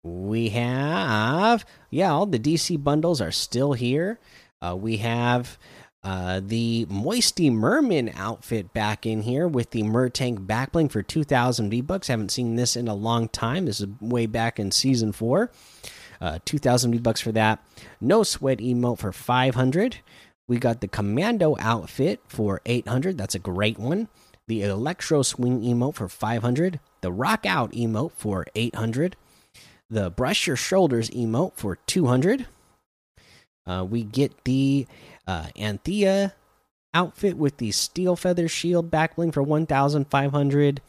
We 0.03 0.49
have, 0.51 1.65
yeah, 1.91 2.11
all 2.11 2.27
the 2.27 2.39
DC 2.39 2.83
bundles 2.83 3.21
are 3.21 3.33
still 3.33 3.75
here. 3.75 4.19
Uh, 4.63 4.77
we 4.79 4.99
have 4.99 5.59
uh, 6.03 6.41
the 6.43 6.87
Moisty 6.89 7.51
Merman 7.51 8.11
outfit 8.17 8.73
back 8.73 9.05
in 9.05 9.23
here 9.23 9.47
with 9.47 9.71
the 9.71 9.83
Mertank 9.83 10.47
backbling 10.47 10.91
for 10.91 11.03
2,000 11.03 11.71
V 11.71 11.83
bucks. 11.83 12.09
Haven't 12.09 12.31
seen 12.31 12.57
this 12.57 12.75
in 12.75 12.89
a 12.89 12.95
long 12.95 13.29
time. 13.29 13.67
This 13.67 13.81
is 13.81 13.89
way 14.01 14.27
back 14.27 14.59
in 14.59 14.71
season 14.71 15.13
four. 15.13 15.51
Uh, 16.21 16.39
2,000 16.45 16.93
V 16.93 16.99
bucks 16.99 17.21
for 17.21 17.33
that. 17.33 17.63
No 18.01 18.23
sweat 18.23 18.59
emote 18.59 18.99
for 18.99 19.13
500. 19.13 19.99
We 20.49 20.59
got 20.59 20.81
the 20.81 20.89
Commando 20.89 21.57
outfit 21.61 22.21
for 22.29 22.61
800. 22.65 23.19
That's 23.19 23.35
a 23.35 23.39
great 23.39 23.79
one. 23.79 24.09
The 24.49 24.63
Electro 24.63 25.23
Swing 25.23 25.61
emote 25.61 25.95
for 25.95 26.09
500. 26.09 26.81
The 27.03 27.13
Rock 27.13 27.47
Out 27.47 27.73
emote 27.73 28.13
for 28.13 28.47
800. 28.55 29.17
The 29.89 30.11
Brush 30.11 30.47
Your 30.47 30.57
Shoulders 30.57 31.11
emote 31.11 31.55
for 31.55 31.77
200. 31.87 32.47
Uh, 33.67 33.85
we 33.89 34.03
get 34.03 34.45
the 34.45 34.87
uh, 35.31 35.47
Anthea 35.55 36.35
outfit 36.93 37.37
with 37.37 37.59
the 37.59 37.71
steel 37.71 38.17
feather 38.17 38.49
shield 38.49 38.91
backbling 38.91 39.33
for 39.33 39.45
1500 39.45 40.81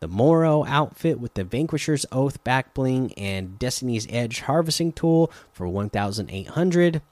the 0.00 0.06
Moro 0.06 0.64
outfit 0.64 1.18
with 1.18 1.34
the 1.34 1.42
Vanquisher's 1.42 2.06
Oath 2.12 2.44
backbling 2.44 3.12
and 3.16 3.58
Destiny's 3.58 4.06
Edge 4.08 4.42
harvesting 4.42 4.92
tool 4.92 5.32
for 5.52 5.66
1800 5.66 7.02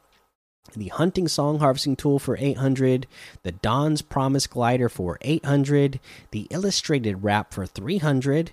the 0.76 0.88
Hunting 0.88 1.26
Song 1.26 1.58
harvesting 1.58 1.96
tool 1.96 2.20
for 2.20 2.36
800 2.38 3.08
the 3.42 3.50
Dawn's 3.50 4.02
Promise 4.02 4.46
glider 4.46 4.88
for 4.88 5.18
800 5.22 5.98
the 6.30 6.46
Illustrated 6.50 7.24
wrap 7.24 7.52
for 7.52 7.66
300 7.66 8.52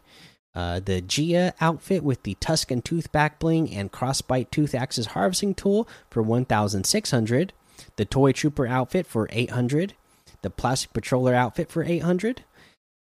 uh, 0.55 0.79
the 0.79 1.01
Gia 1.01 1.53
outfit 1.61 2.03
with 2.03 2.23
the 2.23 2.35
Tuscan 2.39 2.81
Tooth 2.81 3.11
backbling 3.11 3.75
and 3.75 3.91
Crossbite 3.91 4.49
Tooth 4.49 4.73
Axes 4.73 5.07
harvesting 5.07 5.53
tool 5.53 5.87
for 6.09 6.23
1600 6.23 7.53
the 7.95 8.05
Toy 8.05 8.31
Trooper 8.31 8.67
outfit 8.67 9.05
for 9.05 9.27
800, 9.31 9.93
the 10.41 10.49
Plastic 10.49 10.93
Patroller 10.93 11.33
outfit 11.33 11.69
for 11.71 11.83
800, 11.83 12.43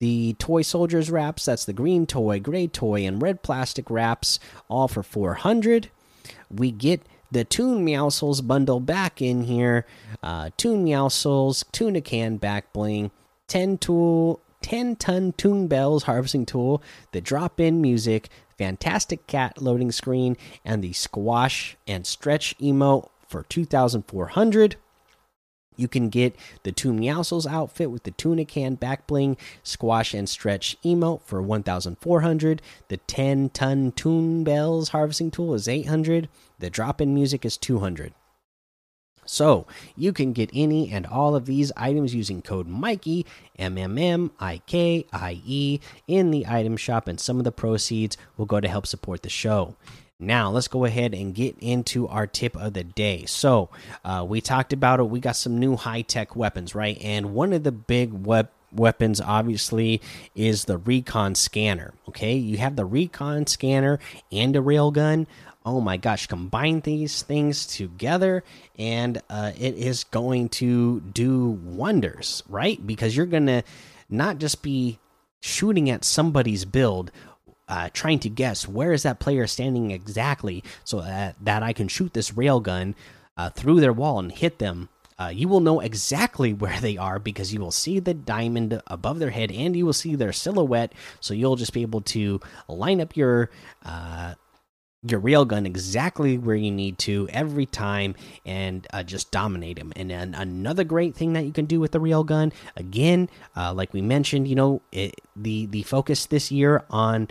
the 0.01 0.35
Toy 0.39 0.63
Soldiers 0.63 1.11
wraps, 1.11 1.45
that's 1.45 1.65
the 1.65 1.73
green 1.73 2.07
toy, 2.07 2.41
gray 2.41 2.67
toy, 2.67 3.07
and 3.07 3.21
red 3.21 3.43
plastic 3.43 3.91
wraps, 3.91 4.39
all 4.69 4.89
for 4.89 5.03
400. 5.03 5.91
We 6.51 6.71
get 6.71 7.03
the 7.31 7.45
Toon 7.45 7.85
Meowscles 7.85 8.47
bundle 8.47 8.81
back 8.81 9.21
in 9.21 9.43
here. 9.43 9.87
Uh, 10.23 10.51
Toon 10.57 10.85
Meowscles, 10.85 11.65
Tuna 11.71 12.01
Can 12.01 12.39
back 12.39 12.73
bling, 12.73 13.11
10 13.49 13.79
tool 13.79 14.41
10 14.63 14.97
ton 14.97 15.33
Toon 15.33 15.67
Bells 15.67 16.05
harvesting 16.05 16.47
tool, 16.47 16.83
the 17.13 17.21
drop 17.21 17.61
in 17.61 17.81
music, 17.81 18.29
fantastic 18.59 19.27
cat 19.27 19.61
loading 19.61 19.93
screen, 19.93 20.37
and 20.65 20.83
the 20.83 20.93
squash 20.93 21.77
and 21.87 22.07
stretch 22.07 22.57
emote 22.59 23.09
for 23.31 23.45
2400. 23.45 24.77
You 25.77 25.89
can 25.89 26.11
get 26.11 26.37
the 26.63 26.73
two 26.73 26.93
Meowscles 26.93 27.47
outfit 27.47 27.91
with 27.91 28.03
the 28.03 28.11
tuna 28.11 28.45
can 28.45 28.75
back 28.75 29.07
bling, 29.07 29.39
squash 29.63 30.13
and 30.13 30.29
stretch 30.29 30.77
emote 30.85 31.23
for 31.23 31.41
1400. 31.41 32.61
The 32.89 32.97
10 32.99 33.49
ton 33.51 33.93
Toon 33.93 34.45
Bells 34.45 34.91
harvesting 34.91 35.31
tool 35.31 35.55
is 35.55 35.69
800. 35.69 36.29
The 36.59 36.69
drop 36.69 37.01
in 37.01 37.15
music 37.15 37.47
is 37.47 37.57
200. 37.57 38.13
So 39.25 39.67
you 39.97 40.13
can 40.13 40.33
get 40.33 40.51
any 40.53 40.91
and 40.91 41.07
all 41.07 41.37
of 41.37 41.47
these 41.47 41.71
items 41.77 42.15
using 42.15 42.43
code 42.43 42.67
Mikey 42.67 43.25
M 43.57 43.79
M 43.79 43.97
M 43.97 44.33
I 44.41 44.59
K 44.67 45.07
I 45.13 45.41
E 45.47 45.79
in 46.09 46.33
the 46.33 46.47
item 46.49 46.77
shop, 46.77 47.07
and 47.07 47.21
some 47.21 47.39
of 47.39 47.45
the 47.45 47.53
proceeds 47.53 48.17
will 48.37 48.47
go 48.47 48.61
to 48.61 48.69
help 48.69 48.89
support 48.89 49.23
the 49.23 49.29
show. 49.29 49.77
Now 50.21 50.51
let's 50.51 50.69
go 50.69 50.85
ahead 50.85 51.15
and 51.15 51.35
get 51.35 51.57
into 51.61 52.07
our 52.07 52.27
tip 52.27 52.57
of 52.57 52.75
the 52.75 52.85
day. 52.85 53.25
So 53.27 53.71
uh, 54.05 54.25
we 54.29 54.41
talked 54.41 54.73
about 54.73 55.01
it. 55.01 55.05
We 55.05 55.19
got 55.19 55.37
some 55.37 55.59
new 55.59 55.77
high 55.77 56.03
tech 56.03 56.37
weapons, 56.37 56.75
right? 56.75 56.99
And 57.01 57.35
one 57.35 57.53
of 57.53 57.65
the 57.65 57.73
big 57.73 58.13
web 58.13 58.51
weapons 58.73 59.21
obviously 59.21 60.01
is 60.37 60.67
the 60.67 60.79
recon 60.79 61.35
scanner 61.35 61.93
okay 62.09 62.37
you 62.37 62.57
have 62.57 62.77
the 62.77 62.85
recon 62.85 63.45
scanner 63.45 63.99
and 64.31 64.55
a 64.55 64.61
railgun 64.61 65.27
oh 65.67 65.81
my 65.81 65.97
gosh 65.97 66.29
combine 66.29 66.81
these 66.83 67.23
things 67.23 67.67
together 67.67 68.45
and 68.79 69.21
uh, 69.29 69.51
it 69.59 69.75
is 69.75 70.05
going 70.05 70.49
to 70.49 71.01
do 71.01 71.49
wonders 71.65 72.45
right 72.49 72.87
because 72.87 73.17
you're 73.17 73.27
gonna 73.27 73.65
not 74.09 74.39
just 74.39 74.63
be 74.63 75.01
shooting 75.41 75.91
at 75.91 76.05
somebody's 76.05 76.65
build 76.65 77.11
uh, 77.71 77.89
trying 77.93 78.19
to 78.19 78.29
guess 78.29 78.69
where 78.69 78.93
is 78.93 79.05
that 79.05 79.21
player 79.21 79.47
standing 79.47 79.91
exactly 79.91 80.63
so 80.85 81.01
that, 81.01 81.37
that 81.41 81.63
i 81.63 81.73
can 81.73 81.89
shoot 81.89 82.13
this 82.13 82.33
railgun 82.33 82.95
uh, 83.37 83.49
through 83.51 83.81
their 83.81 83.93
wall 83.93 84.19
and 84.19 84.33
hit 84.33 84.59
them 84.59 84.89
uh, 85.19 85.29
you 85.29 85.49
will 85.49 85.61
know 85.61 85.81
exactly 85.81 86.53
where 86.63 86.81
they 86.81 86.97
are 86.97 87.19
because 87.19 87.55
you 87.55 87.61
will 87.61 87.71
see 87.71 87.99
the 87.99 88.15
diamond 88.15 88.83
above 88.89 89.19
their 89.19 89.31
head 89.31 89.51
and 89.53 89.77
you 89.77 89.87
will 89.87 89.93
see 89.93 90.15
their 90.15 90.33
silhouette 90.33 90.93
so 91.21 91.33
you'll 91.33 91.57
just 91.57 91.73
be 91.73 91.83
able 91.83 92.01
to 92.01 92.41
line 92.69 93.01
up 93.01 93.17
your 93.17 93.51
uh, 93.85 94.35
your 95.03 95.21
railgun 95.21 95.67
exactly 95.67 96.37
where 96.37 96.57
you 96.57 96.71
need 96.71 96.99
to 96.99 97.27
every 97.31 97.65
time 97.65 98.15
and 98.45 98.87
uh, 98.93 99.03
just 99.03 99.31
dominate 99.31 99.79
them. 99.79 99.93
And 99.97 100.11
then 100.11 100.35
another 100.35 100.85
great 100.85 101.15
thing 101.15 101.33
that 101.33 101.47
you 101.47 101.53
can 101.53 101.65
do 101.65 101.81
with 101.81 101.93
the 101.93 102.01
railgun, 102.01 102.53
again, 102.77 103.31
uh, 103.57 103.73
like 103.73 103.95
we 103.95 104.03
mentioned, 104.03 104.47
you 104.47 104.55
know, 104.55 104.83
it, 104.93 105.15
the 105.35 105.67
the 105.67 105.85
focus 105.85 106.27
this 106.27 106.53
year 106.53 106.85
on 106.91 107.29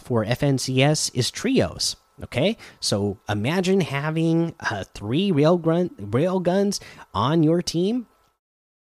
for 0.00 0.24
FNCS 0.24 1.10
is 1.14 1.30
trios. 1.30 1.96
Okay, 2.20 2.56
so 2.80 3.18
imagine 3.28 3.80
having 3.80 4.56
uh, 4.58 4.82
three 4.92 5.30
rail 5.30 5.56
guns 6.40 6.80
on 7.14 7.44
your 7.44 7.62
team 7.62 8.08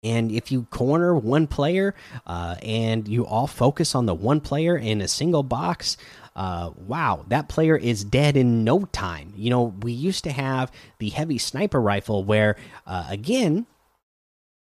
and 0.04 0.32
if 0.32 0.51
you 0.51 0.63
corner 0.63 1.15
one 1.15 1.45
player 1.45 1.93
uh, 2.25 2.56
and 2.63 3.08
you 3.08 3.25
all 3.25 3.45
focus 3.45 3.93
on 3.93 4.08
the 4.08 4.15
one 4.15 4.41
player 4.41 4.75
in 4.75 4.99
a 4.99 5.08
single 5.08 5.43
box, 5.43 5.95
uh, 6.36 6.71
wow, 6.75 7.23
that 7.27 7.49
player 7.49 7.77
is 7.77 8.04
dead 8.04 8.36
in 8.36 8.63
no 8.63 8.86
time. 8.86 9.34
You 9.36 9.51
know, 9.51 9.75
we 9.82 9.91
used 9.91 10.23
to 10.23 10.32
have 10.32 10.71
the 10.97 11.10
heavy 11.10 11.38
sniper 11.38 11.80
rifle 11.80 12.23
where, 12.23 12.56
uh, 12.88 13.06
again, 13.10 13.67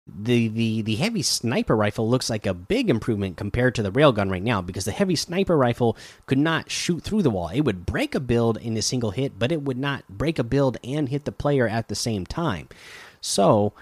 the 0.06 0.48
the 0.48 0.82
the 0.82 0.96
heavy 0.96 1.22
sniper 1.22 1.74
rifle 1.74 2.08
looks 2.08 2.28
like 2.28 2.44
a 2.44 2.52
big 2.52 2.90
improvement 2.90 3.38
compared 3.38 3.74
to 3.74 3.82
the 3.82 3.90
railgun 3.90 4.30
right 4.30 4.42
now 4.42 4.60
because 4.60 4.84
the 4.84 4.92
heavy 4.92 5.16
sniper 5.16 5.56
rifle 5.56 5.96
could 6.26 6.38
not 6.38 6.70
shoot 6.70 7.02
through 7.02 7.22
the 7.22 7.30
wall. 7.30 7.48
It 7.48 7.62
would 7.62 7.86
break 7.86 8.14
a 8.14 8.20
build 8.20 8.58
in 8.58 8.76
a 8.76 8.82
single 8.82 9.12
hit, 9.12 9.38
but 9.38 9.50
it 9.50 9.62
would 9.62 9.78
not 9.78 10.06
break 10.08 10.38
a 10.38 10.44
build 10.44 10.76
and 10.84 11.08
hit 11.08 11.24
the 11.24 11.32
player 11.32 11.66
at 11.66 11.88
the 11.88 11.94
same 11.94 12.26
time. 12.26 12.68
So, 13.22 13.72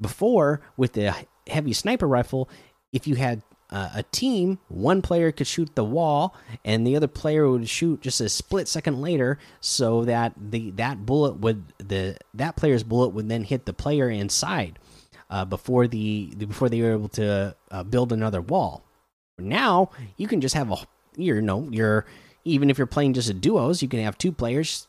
before 0.00 0.60
with 0.76 0.92
the 0.92 1.14
heavy 1.48 1.72
sniper 1.72 2.06
rifle, 2.06 2.48
if 2.92 3.08
you 3.08 3.16
had 3.16 3.42
uh, 3.68 3.90
a 3.96 4.02
team, 4.04 4.60
one 4.68 5.02
player 5.02 5.32
could 5.32 5.48
shoot 5.48 5.74
the 5.74 5.84
wall, 5.84 6.36
and 6.64 6.86
the 6.86 6.94
other 6.94 7.08
player 7.08 7.50
would 7.50 7.68
shoot 7.68 8.02
just 8.02 8.20
a 8.20 8.28
split 8.28 8.68
second 8.68 9.00
later, 9.00 9.38
so 9.60 10.04
that 10.04 10.34
the 10.36 10.70
that 10.72 11.04
bullet 11.04 11.38
would 11.38 11.64
the 11.78 12.16
that 12.34 12.54
player's 12.54 12.84
bullet 12.84 13.08
would 13.08 13.28
then 13.28 13.42
hit 13.42 13.66
the 13.66 13.72
player 13.72 14.08
inside 14.08 14.78
uh, 15.32 15.44
before 15.44 15.88
the, 15.88 16.26
before 16.36 16.68
they 16.68 16.80
were 16.80 16.92
able 16.92 17.08
to 17.08 17.56
uh, 17.72 17.82
build 17.82 18.12
another 18.12 18.40
wall. 18.40 18.84
Now 19.38 19.90
you 20.16 20.28
can 20.28 20.40
just 20.40 20.54
have 20.54 20.70
a 20.70 20.76
you 21.16 21.40
know 21.40 21.66
you're 21.70 22.06
even 22.44 22.70
if 22.70 22.78
you're 22.78 22.86
playing 22.86 23.14
just 23.14 23.30
a 23.30 23.34
duos, 23.34 23.82
you 23.82 23.88
can 23.88 24.00
have 24.00 24.18
two 24.18 24.30
players 24.30 24.86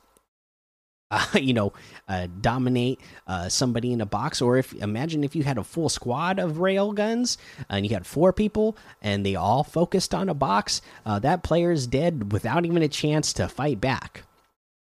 uh, 1.13 1.25
you 1.35 1.53
know, 1.53 1.71
uh, 2.07 2.27
dominate 2.41 2.99
uh, 3.27 3.47
somebody 3.47 3.93
in 3.93 4.01
a 4.01 4.05
box. 4.05 4.41
Or 4.41 4.57
if 4.57 4.73
imagine 4.73 5.23
if 5.23 5.35
you 5.35 5.43
had 5.43 5.59
a 5.59 5.63
full 5.63 5.89
squad 5.89 6.39
of 6.39 6.57
rail 6.57 6.91
guns 6.91 7.37
and 7.69 7.85
you 7.85 7.93
had 7.93 8.07
four 8.07 8.33
people 8.33 8.75
and 9.01 9.25
they 9.25 9.35
all 9.35 9.63
focused 9.63 10.15
on 10.15 10.27
a 10.27 10.33
box, 10.33 10.81
uh, 11.05 11.19
that 11.19 11.43
player 11.43 11.71
is 11.71 11.85
dead 11.85 12.31
without 12.31 12.65
even 12.65 12.81
a 12.81 12.87
chance 12.87 13.31
to 13.33 13.47
fight 13.47 13.79
back 13.79 14.23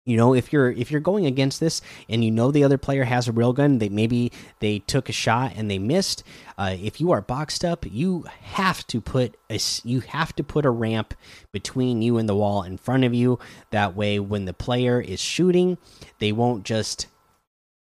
you 0.04 0.16
know 0.16 0.34
if 0.34 0.52
you're 0.52 0.70
if 0.72 0.90
you're 0.90 1.00
going 1.00 1.26
against 1.26 1.60
this 1.60 1.80
and 2.08 2.24
you 2.24 2.30
know 2.30 2.50
the 2.50 2.64
other 2.64 2.78
player 2.78 3.04
has 3.04 3.28
a 3.28 3.32
railgun 3.32 3.78
they 3.78 3.88
maybe 3.88 4.30
they 4.60 4.78
took 4.80 5.08
a 5.08 5.12
shot 5.12 5.52
and 5.56 5.70
they 5.70 5.78
missed 5.78 6.22
uh, 6.58 6.76
if 6.78 7.00
you 7.00 7.10
are 7.10 7.20
boxed 7.20 7.64
up 7.64 7.84
you 7.90 8.24
have 8.40 8.86
to 8.86 9.00
put 9.00 9.36
a 9.50 9.58
you 9.84 10.00
have 10.00 10.34
to 10.34 10.44
put 10.44 10.66
a 10.66 10.70
ramp 10.70 11.14
between 11.52 12.02
you 12.02 12.18
and 12.18 12.28
the 12.28 12.34
wall 12.34 12.62
in 12.62 12.76
front 12.76 13.04
of 13.04 13.14
you. 13.14 13.38
That 13.70 13.96
way 13.96 14.18
when 14.18 14.44
the 14.44 14.52
player 14.52 15.00
is 15.00 15.20
shooting 15.20 15.78
they 16.18 16.32
won't 16.32 16.64
just 16.64 17.06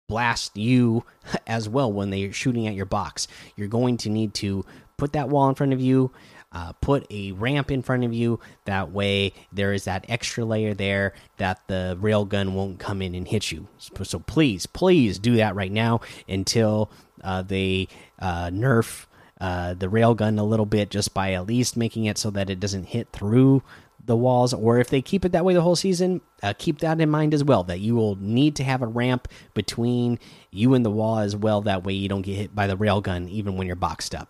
blast 0.07 0.55
you 0.55 1.03
as 1.47 1.67
well 1.67 1.91
when 1.91 2.09
they're 2.09 2.31
shooting 2.31 2.67
at 2.67 2.75
your 2.75 2.85
box. 2.85 3.27
You're 3.55 3.67
going 3.67 3.97
to 3.97 4.09
need 4.09 4.33
to 4.35 4.65
put 4.97 5.13
that 5.13 5.29
wall 5.29 5.49
in 5.49 5.55
front 5.55 5.73
of 5.73 5.81
you 5.81 6.11
uh, 6.57 6.71
put 6.81 7.05
a 7.11 7.31
ramp 7.33 7.69
in 7.69 7.83
front 7.83 8.03
of 8.03 8.11
you. 8.11 8.39
That 8.65 8.91
way, 8.91 9.33
there 9.51 9.73
is 9.73 9.83
that 9.83 10.05
extra 10.09 10.43
layer 10.43 10.73
there 10.73 11.13
that 11.37 11.61
the 11.67 11.95
railgun 12.01 12.53
won't 12.53 12.79
come 12.79 13.03
in 13.03 13.13
and 13.13 13.27
hit 13.27 13.51
you. 13.51 13.67
So, 13.77 14.17
please, 14.17 14.65
please 14.65 15.19
do 15.19 15.35
that 15.35 15.53
right 15.53 15.71
now 15.71 16.01
until 16.27 16.89
uh, 17.23 17.43
they 17.43 17.89
uh, 18.17 18.47
nerf 18.47 19.05
uh, 19.39 19.75
the 19.75 19.85
railgun 19.85 20.39
a 20.39 20.43
little 20.43 20.65
bit, 20.65 20.89
just 20.89 21.13
by 21.13 21.33
at 21.33 21.45
least 21.45 21.77
making 21.77 22.05
it 22.05 22.17
so 22.17 22.31
that 22.31 22.49
it 22.49 22.59
doesn't 22.59 22.85
hit 22.85 23.09
through 23.11 23.61
the 24.03 24.15
walls 24.15 24.53
or 24.53 24.79
if 24.79 24.89
they 24.89 25.01
keep 25.01 25.25
it 25.25 25.33
that 25.33 25.43
way 25.43 25.53
the 25.53 25.61
whole 25.61 25.75
season 25.75 26.21
uh, 26.41 26.53
keep 26.57 26.79
that 26.79 27.01
in 27.01 27.09
mind 27.09 27.33
as 27.33 27.43
well 27.43 27.63
that 27.63 27.81
you 27.81 27.93
will 27.93 28.15
need 28.15 28.55
to 28.55 28.63
have 28.63 28.81
a 28.81 28.87
ramp 28.87 29.27
between 29.53 30.17
you 30.49 30.73
and 30.73 30.85
the 30.85 30.89
wall 30.89 31.19
as 31.19 31.35
well 31.35 31.59
that 31.59 31.83
way 31.83 31.91
you 31.91 32.07
don't 32.07 32.21
get 32.21 32.37
hit 32.37 32.55
by 32.55 32.67
the 32.67 32.77
railgun 32.77 33.27
even 33.27 33.57
when 33.57 33.67
you're 33.67 33.75
boxed 33.75 34.15
up 34.15 34.29